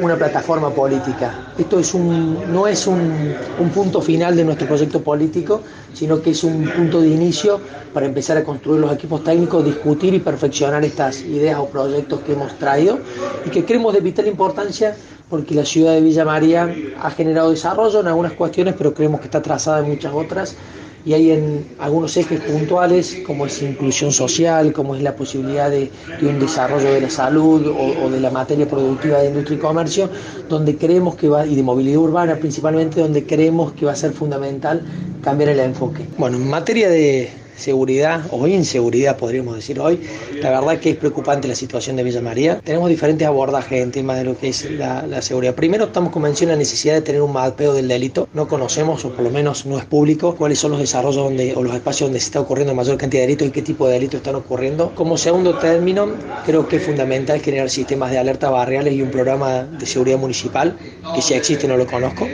[0.01, 1.53] una plataforma política.
[1.59, 6.31] Esto es un, no es un, un punto final de nuestro proyecto político, sino que
[6.31, 7.61] es un punto de inicio
[7.93, 12.35] para empezar a construir los equipos técnicos, discutir y perfeccionar estas ideas o proyectos que
[12.35, 13.01] hemos traído
[13.45, 14.95] y que creemos de vital importancia
[15.29, 16.73] porque la ciudad de Villa María
[17.03, 20.57] ha generado desarrollo en algunas cuestiones, pero creemos que está trazada en muchas otras
[21.05, 25.91] y hay en algunos ejes puntuales como es inclusión social, como es la posibilidad de,
[26.23, 30.11] un desarrollo de la salud o, o de la materia productiva de industria y comercio,
[30.49, 34.13] donde creemos que va, y de movilidad urbana principalmente, donde creemos que va a ser
[34.13, 34.83] fundamental
[35.23, 36.05] cambiar el enfoque.
[36.19, 40.01] Bueno, en materia de seguridad o inseguridad podríamos decir hoy,
[40.41, 42.61] la verdad que es preocupante la situación de Villa María.
[42.65, 45.55] Tenemos diferentes abordajes en temas de lo que es la, la seguridad.
[45.55, 48.29] Primero estamos convencidos de la necesidad de tener un mapeo del delito.
[48.33, 51.63] No conocemos, o por lo menos no es público, cuáles son los desarrollos donde, o
[51.63, 54.19] los espacios donde se está ocurriendo mayor cantidad de delitos y qué tipo de delitos
[54.19, 54.93] están ocurriendo.
[54.95, 56.09] Como segundo término,
[56.47, 60.77] creo que es fundamental generar sistemas de alerta barriales y un programa de seguridad municipal,
[61.15, 62.27] que si existe no lo conozco.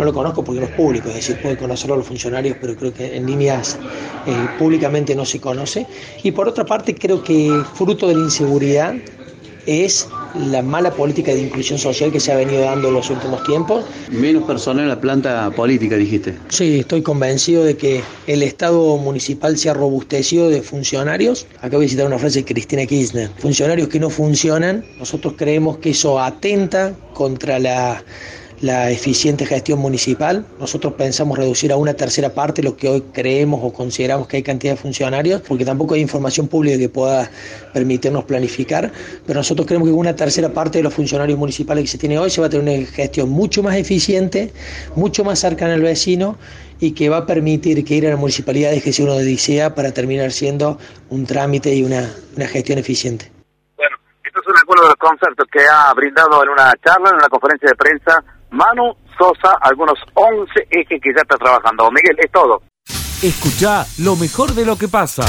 [0.00, 2.90] No lo conozco porque no es público, es decir, pueden conocerlo los funcionarios, pero creo
[2.90, 3.78] que en líneas
[4.26, 5.86] eh, públicamente no se conoce.
[6.22, 8.94] Y por otra parte, creo que fruto de la inseguridad
[9.66, 13.42] es la mala política de inclusión social que se ha venido dando en los últimos
[13.42, 13.84] tiempos.
[14.10, 16.34] Menos personal en la planta política, dijiste.
[16.48, 21.46] Sí, estoy convencido de que el Estado municipal se ha robustecido de funcionarios.
[21.60, 23.28] Acabo de citar una frase de Cristina Kirchner.
[23.36, 24.82] Funcionarios que no funcionan.
[24.98, 28.02] Nosotros creemos que eso atenta contra la
[28.60, 30.44] la eficiente gestión municipal.
[30.58, 34.42] Nosotros pensamos reducir a una tercera parte lo que hoy creemos o consideramos que hay
[34.42, 37.30] cantidad de funcionarios, porque tampoco hay información pública que pueda
[37.72, 38.92] permitirnos planificar,
[39.26, 42.30] pero nosotros creemos que una tercera parte de los funcionarios municipales que se tiene hoy
[42.30, 44.52] se va a tener una gestión mucho más eficiente,
[44.94, 46.36] mucho más cercana al vecino
[46.80, 49.74] y que va a permitir que ir a la municipalidad deje de ser una odisea
[49.74, 50.78] para terminar siendo
[51.08, 53.30] un trámite y una, una gestión eficiente.
[54.24, 57.68] Estos son algunos de los conceptos que ha brindado en una charla, en una conferencia
[57.68, 61.90] de prensa, Manu Sosa, algunos 11 ejes que ya está trabajando.
[61.90, 62.62] Miguel, es todo.
[63.22, 65.24] Escucha lo mejor de lo que pasa.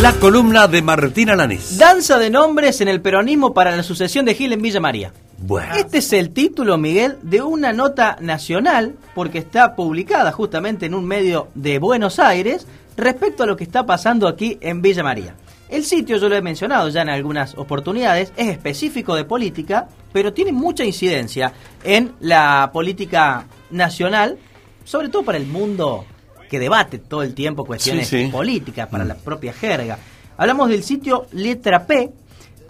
[0.00, 1.78] La columna de Martín Alanís.
[1.78, 5.12] Danza de nombres en el peronismo para la sucesión de Gil en Villa María.
[5.38, 5.74] Bueno.
[5.76, 11.06] Este es el título, Miguel, de una nota nacional, porque está publicada justamente en un
[11.06, 12.66] medio de Buenos Aires,
[12.96, 15.36] respecto a lo que está pasando aquí en Villa María.
[15.68, 20.32] El sitio, yo lo he mencionado ya en algunas oportunidades, es específico de política, pero
[20.32, 21.52] tiene mucha incidencia
[21.82, 24.38] en la política nacional,
[24.84, 26.04] sobre todo para el mundo
[26.50, 28.30] que debate todo el tiempo cuestiones Sí, sí.
[28.30, 29.98] políticas, para la propia jerga.
[30.36, 32.12] Hablamos del sitio Letra P.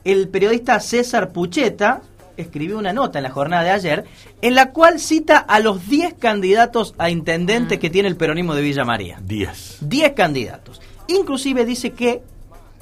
[0.05, 2.01] El periodista César Pucheta
[2.37, 4.05] escribió una nota en la jornada de ayer
[4.43, 8.63] en la cual cita a los 10 candidatos a intendente que tiene el peronismo de
[8.63, 9.19] Villa María.
[9.23, 9.79] 10.
[9.81, 10.81] 10 candidatos.
[11.09, 12.23] Inclusive dice que,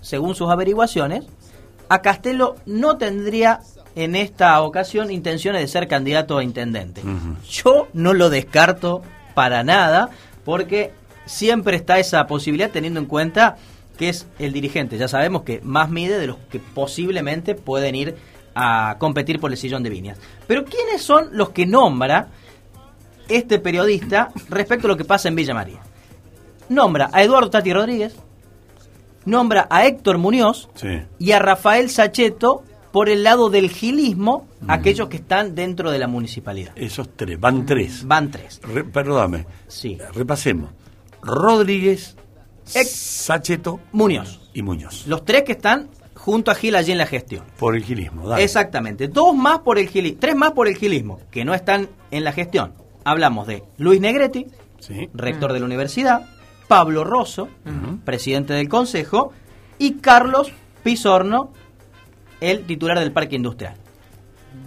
[0.02, 1.24] según sus averiguaciones,
[1.88, 3.60] a Castelo no tendría
[3.94, 7.02] en esta ocasión intenciones de ser candidato a intendente.
[7.48, 9.02] Yo no lo descarto
[9.34, 10.10] para nada,
[10.44, 10.92] porque
[11.26, 13.56] siempre está esa posibilidad teniendo en cuenta
[13.96, 14.98] que es el dirigente.
[14.98, 18.16] Ya sabemos que más mide de los que posiblemente pueden ir
[18.54, 20.18] a competir por el sillón de Viñas.
[20.46, 22.28] Pero ¿quiénes son los que nombra
[23.28, 25.80] este periodista respecto a lo que pasa en Villa María?
[26.68, 28.14] Nombra a Eduardo Tati Rodríguez,
[29.24, 31.00] nombra a Héctor Muñoz Sí.
[31.18, 32.62] y a Rafael Sacheto
[32.92, 36.72] por el lado del gilismo, aquellos que están dentro de la municipalidad.
[36.76, 38.06] Esos tres, van tres.
[38.06, 38.60] Van tres.
[38.62, 39.46] Re- perdóname.
[39.66, 39.96] Sí.
[40.14, 40.70] Repasemos.
[41.22, 42.16] Rodríguez,
[42.64, 44.40] Sacheto, Muñoz.
[44.54, 45.06] y Muñoz.
[45.06, 47.44] Los tres que están junto a Gil allí en la gestión.
[47.58, 48.44] Por el gilismo, dale.
[48.44, 49.08] Exactamente.
[49.08, 52.32] Dos más por el gilismo, tres más por el gilismo, que no están en la
[52.32, 52.74] gestión.
[53.04, 54.46] Hablamos de Luis Negretti,
[54.78, 55.08] Sí.
[55.14, 56.28] rector de la universidad,
[56.68, 57.48] Pablo Rosso,
[58.04, 59.32] presidente del consejo,
[59.78, 61.52] y Carlos Pizorno,
[62.40, 63.74] el titular del parque industrial.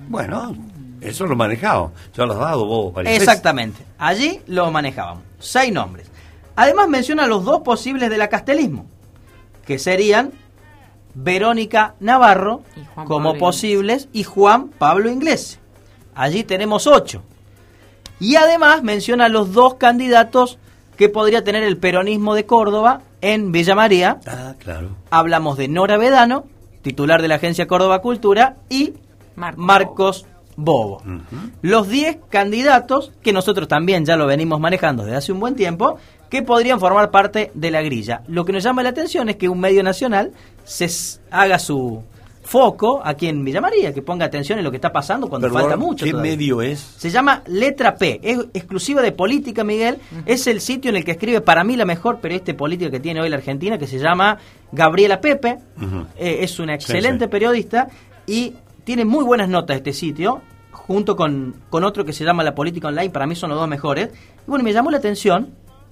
[0.07, 0.55] Bueno,
[1.01, 1.91] eso lo manejado.
[2.15, 2.93] Ya lo has dado vos.
[3.05, 3.85] Exactamente.
[3.97, 5.23] Allí lo manejábamos.
[5.39, 6.09] Seis nombres.
[6.55, 8.85] Además menciona los dos posibles de la castelismo,
[9.65, 10.31] que serían
[11.13, 12.63] Verónica Navarro
[13.05, 15.59] como Pablo posibles y Juan Pablo Inglés.
[16.13, 17.23] Allí tenemos ocho.
[18.19, 20.57] Y además menciona los dos candidatos
[20.97, 24.19] que podría tener el peronismo de Córdoba en Villa María.
[24.27, 24.95] Ah, claro.
[25.09, 26.45] Hablamos de Nora Vedano,
[26.81, 28.93] titular de la agencia Córdoba Cultura, y
[29.35, 30.25] Marcos
[30.55, 31.01] Bobo.
[31.61, 35.97] Los 10 candidatos, que nosotros también ya lo venimos manejando desde hace un buen tiempo,
[36.29, 38.21] que podrían formar parte de la grilla.
[38.27, 40.31] Lo que nos llama la atención es que un medio nacional
[40.63, 40.89] se
[41.29, 42.03] haga su
[42.45, 45.61] foco aquí en Villa María, que ponga atención en lo que está pasando cuando Perdón,
[45.63, 46.05] falta mucho.
[46.05, 46.31] ¿Qué todavía.
[46.33, 46.79] medio es?
[46.79, 49.97] Se llama Letra P, es exclusiva de política, Miguel.
[50.27, 53.19] Es el sitio en el que escribe para mí la mejor periodista política que tiene
[53.21, 54.37] hoy la Argentina, que se llama
[54.71, 55.57] Gabriela Pepe.
[56.17, 57.29] Eh, es una Sí, excelente sí.
[57.31, 57.87] periodista
[58.27, 60.41] y tiene muy buenas notas este sitio,
[60.71, 63.67] junto con, con otro que se llama La Política Online, para mí son los dos
[63.67, 64.09] mejores.
[64.45, 65.49] Y bueno, me llamó la atención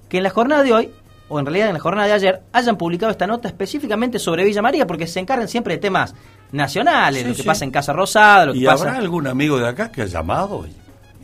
[0.08, 0.90] que en la jornada de hoy,
[1.28, 4.62] o en realidad en la jornada de ayer, hayan publicado esta nota específicamente sobre Villa
[4.62, 6.14] María, porque se encargan siempre de temas
[6.54, 7.46] nacionales, Sí, lo que sí.
[7.46, 8.84] pasa en Casa Rosada, lo que ¿Y pasa...
[8.88, 10.66] habrá algún amigo de acá que ha llamado?
[10.66, 10.70] Y,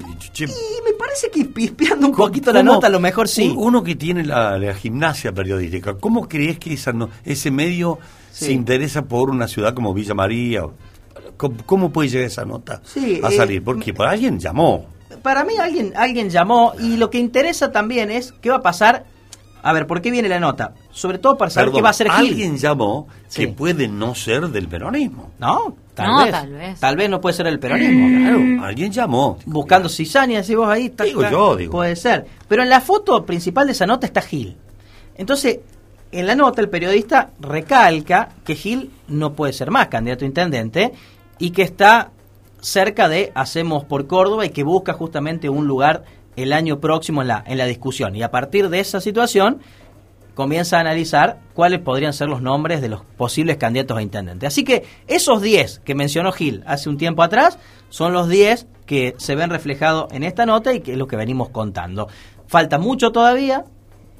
[0.02, 3.00] y dicho, "Che, Y me parece que pispeando un poquito la ¿cómo- nota, a lo
[3.00, 3.48] mejor sí.
[3.48, 7.98] un- Uno que tiene la, la gimnasia periodística, ¿cómo crees que esa no- ese medio
[8.32, 8.46] Sí.
[8.46, 10.62] se interesa por una ciudad como Villa María?
[11.36, 13.62] ¿Cómo, cómo puede llegar esa nota Sí, a eh, salir?
[13.64, 14.86] Porque pues, alguien llamó.
[15.22, 19.04] Para mí alguien, alguien llamó y lo que interesa también es qué va a pasar.
[19.62, 20.72] A ver, ¿por qué viene la nota?
[20.90, 22.28] Sobre todo para saber Perdón, qué va a hacer Gil.
[22.30, 23.42] Alguien llamó Sí.
[23.46, 25.30] que puede no ser del peronismo.
[25.38, 26.30] No, tal No, vez.
[26.32, 26.80] tal vez.
[26.80, 28.08] Tal vez no puede ser el peronismo.
[28.20, 29.38] Claro, alguien llamó.
[29.46, 30.86] Buscando cizaña, si vos ahí.
[30.86, 31.72] está- Digo yo, digo.
[31.72, 32.26] Puede ser.
[32.48, 34.56] Pero en la foto principal de esa nota está Gil.
[35.16, 35.60] Entonces,
[36.12, 40.92] en la nota el periodista recalca que Gil no puede ser más candidato a intendente
[41.38, 42.10] y que está
[42.60, 46.04] cerca de Hacemos por Córdoba y que busca justamente un lugar
[46.42, 48.16] el año próximo en la, en la discusión.
[48.16, 49.60] Y a partir de esa situación
[50.34, 54.46] comienza a analizar cuáles podrían ser los nombres de los posibles candidatos a intendente.
[54.46, 59.14] Así que esos 10 que mencionó Gil hace un tiempo atrás son los 10 que
[59.18, 62.08] se ven reflejados en esta nota y que es lo que venimos contando.
[62.46, 63.64] Falta mucho todavía,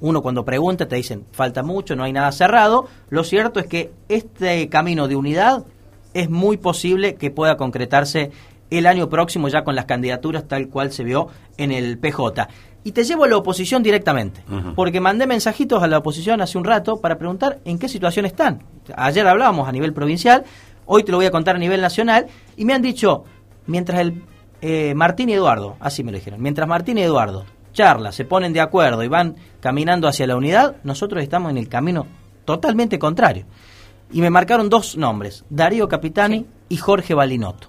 [0.01, 2.87] uno cuando pregunta te dicen falta mucho, no hay nada cerrado.
[3.09, 5.65] Lo cierto es que este camino de unidad
[6.15, 8.31] es muy posible que pueda concretarse
[8.71, 12.49] el año próximo ya con las candidaturas tal cual se vio en el PJ.
[12.83, 14.43] Y te llevo a la oposición directamente,
[14.75, 18.63] porque mandé mensajitos a la oposición hace un rato para preguntar en qué situación están.
[18.97, 20.45] Ayer hablábamos a nivel provincial,
[20.87, 23.25] hoy te lo voy a contar a nivel nacional, y me han dicho,
[23.67, 24.23] mientras el
[24.63, 28.53] eh, Martín y Eduardo, así me lo dijeron, mientras Martín y Eduardo charla, se ponen
[28.53, 32.07] de acuerdo y van caminando hacia la unidad, nosotros estamos en el camino
[32.45, 33.47] totalmente contrario.
[34.13, 37.69] Y me marcaron dos nombres, Darío Capitani y Jorge Balinotto,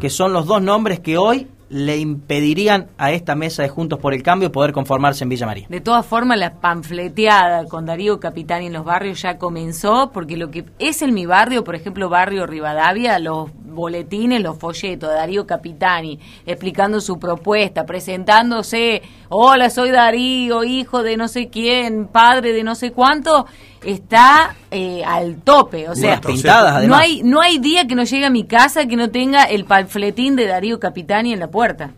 [0.00, 4.14] que son los dos nombres que hoy le impedirían a esta mesa de Juntos por
[4.14, 5.66] el Cambio poder conformarse en Villa María.
[5.68, 10.50] De todas formas, la panfleteada con Darío Capitani en los barrios ya comenzó, porque lo
[10.50, 15.46] que es en mi barrio, por ejemplo, barrio Rivadavia, los boletines, los folletos de Darío
[15.46, 22.64] Capitani, explicando su propuesta, presentándose, hola, soy Darío, hijo de no sé quién, padre de
[22.64, 23.46] no sé cuánto,
[23.84, 28.24] está eh, al tope, o sea, pintadas, no hay no hay día que no llegue
[28.26, 31.90] a mi casa que no tenga el panfletín de Darío Capitani en la puerta.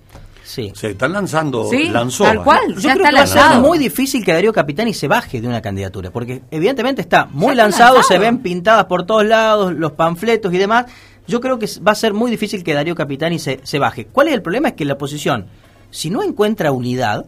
[0.45, 0.73] Sí.
[0.75, 2.25] Se están lanzando Sí, lanzó.
[2.25, 4.93] tal cual, Yo ya creo está que va a ser muy difícil que Darío Capitani
[4.93, 8.03] se baje de una candidatura, porque evidentemente está muy está lanzado, lanzado.
[8.15, 10.87] se ven pintadas por todos lados, los panfletos y demás.
[11.29, 14.07] Yo creo que va a ser muy difícil que Darío Capitani se, se baje.
[14.07, 14.69] ¿Cuál es el problema?
[14.69, 15.47] Es que la oposición,
[15.93, 17.27] si no encuentra unidad,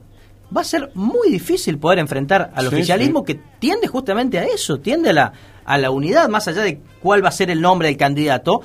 [0.55, 4.79] va a ser muy difícil poder enfrentar al Sí, oficialismo que tiende justamente a eso,
[4.81, 5.33] tiende a la,
[5.65, 8.61] a la unidad, más allá de cuál va a ser el nombre del candidato,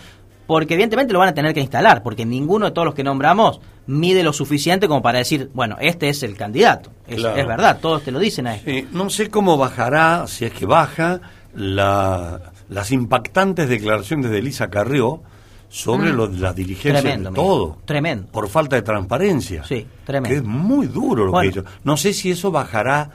[0.47, 3.59] porque evidentemente lo van a tener que instalar, porque ninguno de todos los que nombramos
[3.85, 6.91] mide lo suficiente como para decir, bueno, este es el candidato.
[7.07, 7.37] Es, Claro.
[7.37, 8.57] es verdad, todos te lo dicen a.
[8.59, 11.21] Sí, no sé cómo bajará, si es que baja,
[11.53, 15.21] la- las impactantes declaraciones de Elisa Carrió
[15.69, 16.15] sobre Mm.
[16.15, 17.77] lo de la diligencia Tremendo, de todo.
[17.85, 18.27] Tremendo.
[18.31, 19.63] Por falta de transparencia.
[19.63, 20.29] Sí, tremendo.
[20.29, 21.51] Que es muy duro lo Bueno.
[21.51, 21.69] que hizo.
[21.83, 23.09] No sé si eso bajará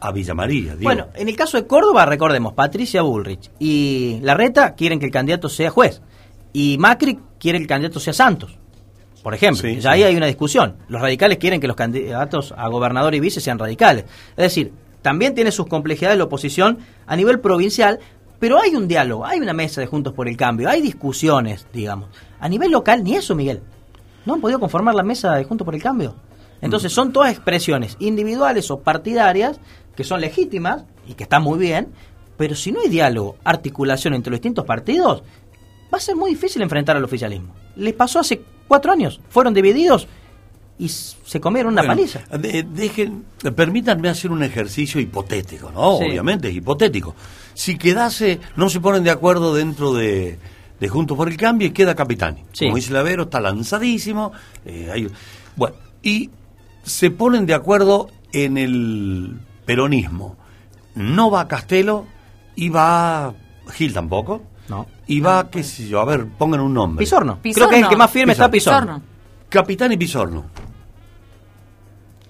[0.00, 0.72] a Villa María.
[0.76, 0.84] digo.
[0.84, 5.48] Bueno, en el caso de Córdoba, recordemos, Patricia Bullrich y Larreta quieren que el candidato
[5.50, 6.00] sea juez.
[6.54, 8.56] Y Macri quiere que el candidato sea Santos.
[9.22, 9.88] Por ejemplo, Sí, ya sí.
[9.88, 10.76] ahí hay una discusión.
[10.88, 14.04] Los radicales quieren que los candidatos a gobernador y vice sean radicales.
[14.30, 14.72] Es decir,
[15.02, 17.98] también tiene sus complejidades la oposición a nivel provincial,
[18.40, 22.08] pero hay un diálogo, hay una mesa de Juntos por el Cambio, hay discusiones, digamos.
[22.40, 23.60] A nivel local, ni eso, Miguel.
[24.26, 26.16] No han podido conformar la mesa de Juntos por el Cambio.
[26.60, 29.60] Entonces son todas expresiones individuales o partidarias
[29.96, 31.88] que son legítimas y que están muy bien,
[32.36, 35.22] pero si no hay diálogo, articulación entre los distintos partidos,
[35.92, 37.54] va a ser muy difícil enfrentar al oficialismo.
[37.76, 40.06] Les pasó hace cuatro años, fueron divididos
[40.78, 42.20] y se comieron una Bueno, paliza.
[42.38, 43.24] de- dejen,
[43.54, 45.98] permítanme hacer un ejercicio hipotético, ¿no?
[45.98, 46.04] Sí.
[46.04, 47.14] Obviamente es hipotético.
[47.60, 50.38] Si quedase, no se ponen de acuerdo dentro de,
[50.80, 52.42] de Juntos por el Cambio y queda Capitani.
[52.52, 52.64] Sí.
[52.64, 54.32] Como dice Lavero, está lanzadísimo.
[54.64, 55.08] eh, hay-
[55.56, 56.30] bueno, y
[56.82, 59.36] se ponen de acuerdo en el
[59.66, 60.36] peronismo.
[60.94, 62.06] No va Castelo
[62.56, 63.34] y va
[63.74, 64.40] Gil tampoco.
[64.70, 64.86] No.
[65.06, 67.04] Y va, qué sé yo, a ver, pongan un nombre.
[67.04, 67.40] Pisorno.
[67.42, 69.02] Creo que es el que más firme está Pisorno.
[69.50, 70.46] Capitán y Pisorno.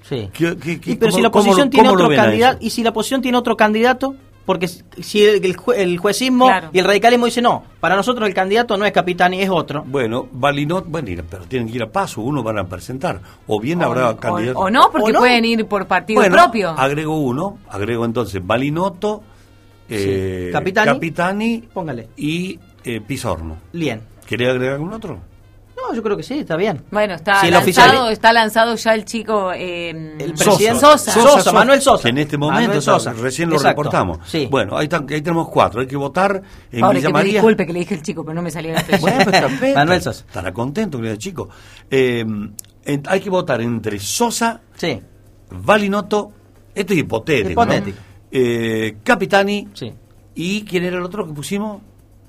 [0.09, 0.28] Sí.
[0.33, 2.91] ¿Qué- qué- qué- Y pero cómo- si la oposición tiene otro candidato, y si la
[2.91, 4.16] oposición tiene otro candidato,
[4.51, 6.71] porque si- el, el jue- el juecismo Claro.
[6.73, 9.85] y el radicalismo dice no, para nosotros el candidato no es Capitani, es otro.
[9.87, 13.21] Bueno, Balinot, bueno, pero tienen que ir a paso, uno van a presentar.
[13.47, 14.59] O bien habrá O, candidato.
[14.59, 15.19] o no, porque ¿O no?
[15.21, 16.71] pueden ir por partido Bueno, propio.
[16.71, 19.23] agrego uno, agrego entonces Balinotto,
[19.89, 20.53] eh, Sí.
[20.53, 20.93] Capitani.
[20.93, 22.09] Capitani Póngale.
[22.17, 23.59] y eh, Pisorno.
[23.73, 24.01] Bien.
[24.27, 25.19] ¿Querés agregar algún otro?
[25.91, 26.82] No, yo creo que sí, está bien.
[26.91, 30.45] Bueno, está Si lanzado, oficial- está lanzado ya el chico eh, El Sosa.
[30.51, 31.12] presidente Sosa.
[31.12, 32.03] Sosa, Manuel Sosa.
[32.05, 33.12] Que en este momento, está- Sosa.
[33.12, 33.82] recién lo Exacto.
[33.82, 34.18] reportamos.
[34.26, 34.47] Sí.
[34.51, 35.80] Bueno, ahí, están- ahí tenemos cuatro.
[35.80, 37.32] Hay que votar en Pobre, Villa que María.
[37.34, 39.01] disculpe que le dije el chico, pero no me salió el.
[39.01, 39.24] Bueno,
[39.59, 39.74] pues.
[39.74, 40.24] Manuel Sosa.
[40.26, 41.49] Estará contento que le chico.
[41.91, 42.20] Eh,
[42.84, 45.01] en- hay que votar entre Sosa, Sí.
[45.51, 46.32] Valinotto,
[46.74, 47.51] esto es hipotético.
[47.51, 47.97] Hipotético.
[47.99, 48.11] ¿no?
[48.32, 49.93] Eh, Capitani Sí.
[50.36, 51.80] y ¿quién era el otro que pusimos?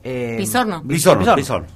[0.03, 0.82] Eh, Pisorno.
[0.82, 1.20] Pisorno.
[1.20, 1.36] Pisorno.
[1.36, 1.68] Pisorno.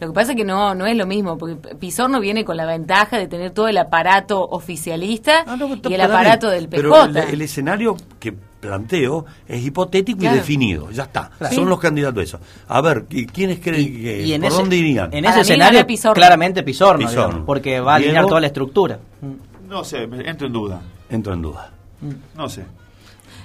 [0.00, 2.66] Lo que pasa es que no, no es lo mismo, porque Pisorno viene con la
[2.66, 6.90] ventaja de tener todo el aparato oficialista Ah, no, está- y el aparato del Pero
[6.90, 7.04] PJ.
[7.28, 10.36] el, el escenario que planteo es hipotético Claro.
[10.36, 10.90] y definido.
[10.90, 11.30] Ya está.
[11.38, 11.54] Claro.
[11.54, 11.68] Son Sí.
[11.70, 12.40] los candidatos esos.
[12.68, 15.12] A ver, ¿qui- ¿quiénes creen que Y en por ese, dónde irían?
[15.12, 16.14] En ese escenario, gana Pisorno.
[16.14, 18.98] claramente digamos, porque va a alinear toda la estructura.
[19.68, 20.80] No sé, entro en duda.
[21.10, 21.70] Entro en duda.
[22.34, 22.64] No sé.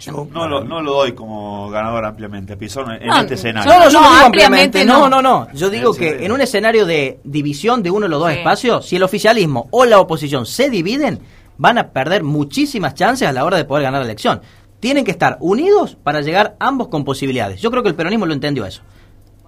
[0.07, 2.55] No, lo, no lo doy como ganador ampliamente.
[2.57, 3.71] Pisorno en No, este escenario.
[3.71, 5.09] No, no, yo No, no digo ampliamente ampliamente, no.
[5.09, 5.53] no, no, no.
[5.53, 6.25] Yo digo Sí, que sí.
[6.25, 8.37] en un escenario de división de uno de los dos Sí.
[8.37, 11.19] espacios, si el oficialismo o la oposición se dividen,
[11.57, 14.41] van a perder muchísimas chances a la hora de poder ganar la elección.
[14.79, 17.59] Tienen que estar unidos para llegar ambos con posibilidades.
[17.61, 18.81] Yo creo que el peronismo lo entendió eso.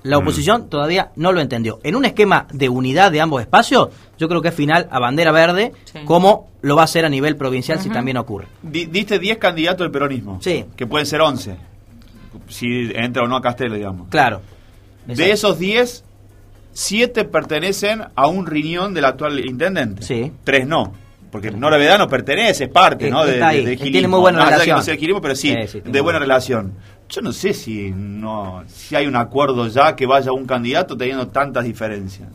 [0.03, 0.21] La Mm.
[0.21, 1.79] oposición todavía no lo entendió.
[1.83, 5.31] En un esquema de unidad de ambos espacios, yo creo que es final a bandera
[5.31, 5.73] verde,
[6.05, 8.47] como lo va a hacer a nivel provincial si también ocurre.
[8.63, 10.39] Di- diste 10 candidatos del peronismo.
[10.41, 10.65] Sí.
[10.75, 11.55] Que pueden ser 11.
[12.47, 14.07] Si entra o no a Castelo, digamos.
[14.09, 14.41] Claro.
[15.05, 16.03] De esos 10,
[16.73, 20.03] 7 pertenecen a un riñón del actual intendente.
[20.03, 20.31] Sí.
[20.43, 20.93] 3 no.
[21.31, 23.25] Porque Nora Vedano pertenece, es parte, ¿no?
[23.25, 24.77] De, de- de tiene muy buena de que relación.
[24.77, 26.19] no sea gilismo, pero sí, Sí, sí, tiene de buena buena.
[26.19, 26.73] relación.
[27.09, 31.27] Yo no sé si no si hay un acuerdo ya que vaya un candidato teniendo
[31.29, 32.29] tantas diferencias.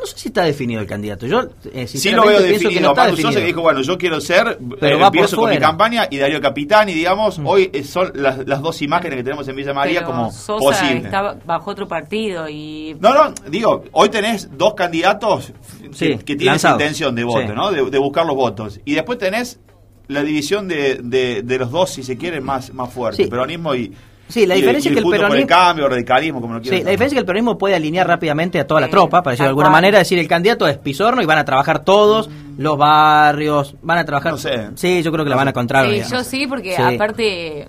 [0.00, 1.26] No sé si está definido el candidato.
[1.26, 1.42] Yo,
[1.72, 2.94] eh, Sí lo veo definido.
[2.94, 5.58] no Sosa que dijo, bueno, yo quiero ser, Pero eh, va por empiezo con mi
[5.58, 9.48] campaña y Darío Capitán y digamos, hoy eh, son las, las dos imágenes que tenemos
[9.48, 10.96] en Villa María Pero como Sosa posible.
[11.06, 15.52] está bajo otro partido y No, no, digo, hoy tenés dos candidatos
[15.92, 16.76] Sí, que, que tienen lanzados.
[16.80, 17.52] esa intención de voto, Sí.
[17.54, 17.72] ¿no?
[17.72, 18.80] De, de buscar los votos.
[18.84, 19.58] Y después tenés
[20.06, 23.24] la división de, de, de los dos, si se quiere, más, más fuerte.
[23.24, 23.28] Sí.
[23.30, 23.92] Peronismo y.
[24.28, 26.60] Sí, la diferencia y es que el por peronismo- el cambio, o radicalismo, como lo
[26.60, 29.22] Sí, quieras la diferencia es que el peronismo puede alinear rápidamente a toda la tropa,
[29.22, 32.28] para decirlo de alguna manera, decir el candidato es Pisorno y van a trabajar todos,
[32.58, 34.34] los barrios, van a trabajar.
[34.74, 35.86] Sí, yo creo que la van a encontrar.
[35.86, 36.12] Sí, digamos.
[36.12, 36.82] yo sí, porque Sí.
[36.82, 37.68] aparte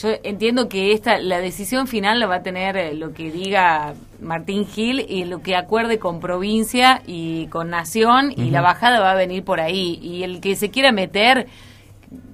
[0.00, 3.94] yo entiendo que esta la decisión final la va a tener eh, lo que diga
[4.20, 9.12] Martín Gil y lo que acuerde con provincia y con nación y la bajada va
[9.12, 11.46] a venir por ahí y el que se quiera meter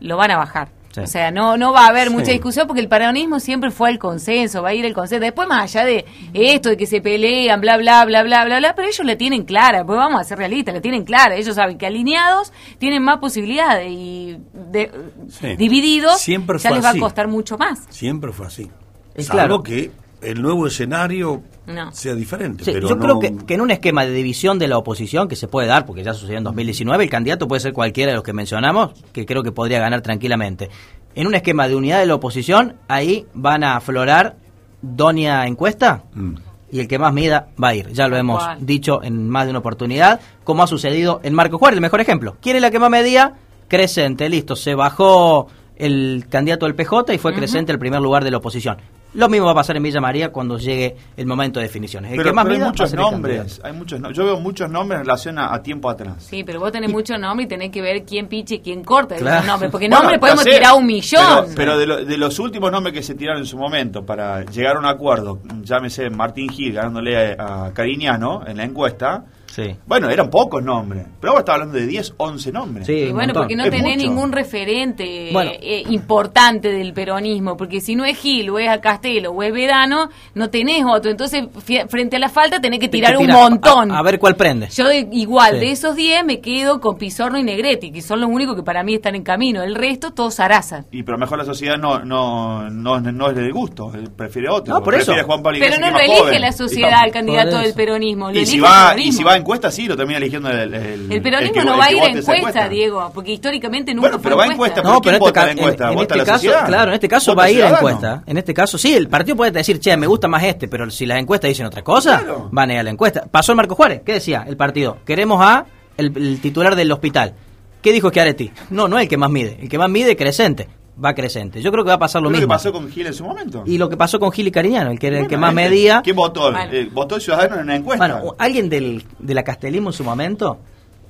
[0.01, 0.69] lo van a bajar.
[0.95, 1.01] Sí.
[1.01, 2.15] O sea, no no va a haber Sí.
[2.15, 5.25] mucha discusión porque el peronismo siempre fue el consenso, va a ir el consenso.
[5.25, 8.75] Después, más allá de esto, de que se pelean, bla, bla, bla, bla, bla, bla,
[8.77, 11.35] pero ellos la tienen clara, pues vamos a ser realistas, la tienen clara.
[11.35, 14.93] Ellos saben que alineados tienen más posibilidades y de-
[15.31, 15.57] Sí.
[15.57, 16.99] divididos Siempre ya les va así.
[16.99, 17.81] a costar mucho más.
[17.91, 18.71] Siempre fue así.
[19.17, 19.63] Es Salvo claro.
[19.65, 19.91] que
[20.25, 21.93] el nuevo escenario No.
[21.93, 22.64] sea diferente.
[22.64, 25.29] Sí, pero yo no- creo que, que en un esquema de división de la oposición
[25.29, 28.16] que se puede dar, porque ya sucedió en 2019, el candidato puede ser cualquiera de
[28.16, 30.70] los que mencionamos, que creo que podría ganar tranquilamente.
[31.14, 34.37] En un esquema de unidad de la oposición, ahí van a aflorar
[34.83, 36.35] Doña Encuesta Mm.
[36.72, 37.89] y el que más mida va a ir.
[37.93, 41.77] Ya lo hemos dicho en más de una oportunidad, como ha sucedido en Marco Juárez,
[41.77, 42.37] el mejor ejemplo.
[42.41, 43.35] ¿Quién es la que más medía?
[43.68, 45.47] Crescente, listo, se bajó
[45.77, 47.39] el candidato del PJ y fue Ujú.
[47.41, 48.77] Crescente el primer lugar de la oposición.
[49.15, 52.11] Lo mismo va a pasar en Villa María cuando llegue el momento de definiciones.
[52.11, 53.61] El Pero, que más pero hay muchos nombres.
[53.62, 56.17] Hay muchos, no- yo veo muchos nombres en relación a, a tiempo atrás.
[56.19, 59.15] Sí, pero vos tenés mucho nombre y tenés que ver quién piche y quién corta
[59.17, 59.37] Claro.
[59.37, 61.23] esos nombres, porque Bueno, nombres podemos sé, tirar un millón.
[61.47, 64.45] Pero, pero de, lo- de los últimos nombres que se tiraron en su momento para
[64.45, 69.25] llegar a un acuerdo, llámese Martín Gil ganándole a, a Cariñano en la encuesta,
[69.55, 69.77] Sí.
[69.87, 71.07] bueno, eran pocos nombres.
[71.21, 72.89] Pero ahora está hablando de 10, 11 nombres.
[72.89, 74.09] Y bueno, porque no Es tenés mucho.
[74.09, 75.53] ningún referente Bueno.
[75.61, 79.53] eh, importante del peronismo, porque si no es Gil, o es a Castelo, o es
[79.53, 81.11] Vedano, no tenés otro.
[81.11, 81.45] Entonces,
[81.89, 83.93] frente a la falta, tenés que tirar Que un montón.
[83.93, 84.69] A, a ver cuál prende.
[84.71, 85.61] Yo de- igual, Sí.
[85.61, 88.83] de esos 10 me quedo con Pizorno y Negretti, que son los únicos que para
[88.83, 89.63] mí están en camino.
[89.63, 90.85] El resto, todos Sarasa.
[90.91, 94.75] Y pero mejor la sociedad no, no, no, no es del gusto, él prefiere otro.
[94.75, 95.05] No, por eso.
[95.07, 96.41] Prefiere a Juan Pablo Pero no elige joven.
[96.41, 97.77] la sociedad al candidato del eso.
[97.77, 98.31] peronismo.
[98.31, 100.75] Lo Y si, va, el y si va a encuesta, sí, lo termina eligiendo el,
[100.75, 103.33] el, El peronismo el que- no el va a que ir a encuesta, Diego, porque
[103.33, 105.53] históricamente nunca Bueno, fue pero va a encuesta, No, pero en este, vota ca- la
[105.53, 105.85] encuesta?
[105.85, 106.67] en- en ¿Vota este caso, sociedad?
[106.67, 108.23] claro, en este caso ¿Vota va a ir a encuesta.
[108.27, 111.07] En este caso, sí, el partido puede decir, che, me gusta más este, pero si
[111.07, 113.25] las encuestas dicen otra cosa, van a ir a la encuesta.
[113.31, 114.99] Pasó el Marco Juárez, ¿qué decía el partido?
[115.05, 115.67] Queremos a
[115.97, 117.35] el, el titular del hospital.
[117.83, 118.51] ¿Qué dijo Schiaretti?
[118.71, 120.69] No, no es el que más mide, el que más mide Crescente,
[121.03, 121.61] va Crescente.
[121.63, 122.55] Yo creo que va a pasar lo Lo que mismo.
[122.55, 123.63] pasó con Gil en su momento.
[123.67, 125.63] Y lo que pasó con Gil y Cariñano, el que era el que más este,
[125.63, 126.01] medía.
[126.03, 126.53] ¿Quién votó?
[126.57, 128.07] Eh, ¿Votó el ciudadano en una encuesta?
[128.07, 130.59] Bueno, alguien del, de la Castelismo en su momento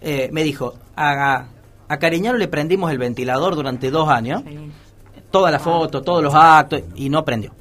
[0.00, 1.46] eh, me dijo, a,
[1.88, 4.42] a Cariñano le prendimos el ventilador durante dos años,
[5.30, 7.52] toda la foto, todos los actos, y no prendió.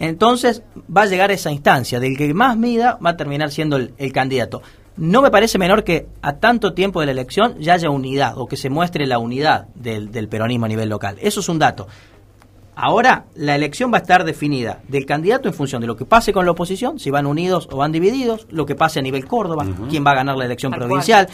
[0.00, 0.62] Entonces
[0.94, 4.12] va a llegar esa instancia, del que más mida va a terminar siendo el, el
[4.12, 4.62] candidato.
[4.98, 8.46] No me parece menor que a tanto tiempo de la elección ya haya unidad, o
[8.46, 11.16] que se muestre la unidad del, del peronismo a nivel local.
[11.20, 11.86] Eso es un dato.
[12.74, 16.32] Ahora la elección va a estar definida del candidato en función de lo que pase
[16.32, 19.66] con la oposición, si van unidos o van divididos, lo que pase a nivel Córdoba,
[19.88, 21.28] quién va a ganar la elección provincial,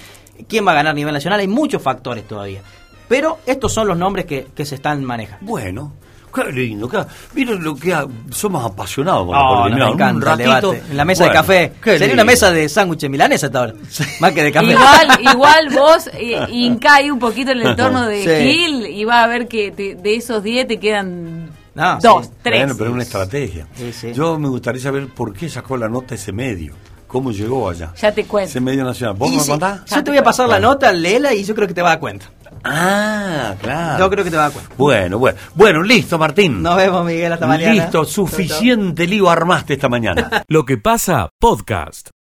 [0.49, 2.63] quién va a ganar a nivel nacional, hay muchos factores todavía.
[3.09, 5.45] Pero estos son los nombres que, que se están manejando.
[5.45, 5.93] Bueno,
[6.35, 6.89] qué lindo.
[6.89, 6.99] Qué,
[7.35, 9.79] miren lo que ha- somos apasionados la Oh, política.
[9.79, 10.71] no, me encanta un ratito.
[10.73, 10.83] debate.
[10.91, 11.73] En la mesa Bueno, de café.
[11.85, 12.15] Sería lindo.
[12.15, 13.75] una mesa de sándwiches milanesa hasta ahora.
[14.21, 14.73] Más que de café.
[14.73, 18.51] Igual, igual vos eh, hincáis un poquito en el entorno de Sí.
[18.53, 22.33] Gil y va a ver que te- de esos 10 te quedan No, dos, sí.
[22.43, 22.61] tres.
[22.61, 23.67] Bueno, pero es una estrategia.
[23.75, 24.13] Sí, sí.
[24.13, 26.75] Yo me gustaría saber por qué sacó la nota ese medio.
[27.07, 27.93] ¿Cómo llegó allá?
[28.01, 28.51] Ya te cuento.
[28.51, 29.15] Ese medio nacional.
[29.17, 29.83] ¿Vos me contás?
[29.85, 31.93] yo te voy a pasar la nota, léela y yo creo que te vas a
[31.95, 32.27] dar cuenta.
[32.65, 33.99] Ah, claro.
[34.05, 34.75] Yo creo que te vas a cuenta.
[34.77, 35.39] Bueno, bueno.
[35.55, 36.63] Bueno, listo, Martín.
[36.63, 37.73] Nos vemos, Miguel, hasta mañana.
[37.73, 40.45] Listo, suficiente lío armaste esta mañana.
[40.49, 42.09] Lo que pasa, podcast.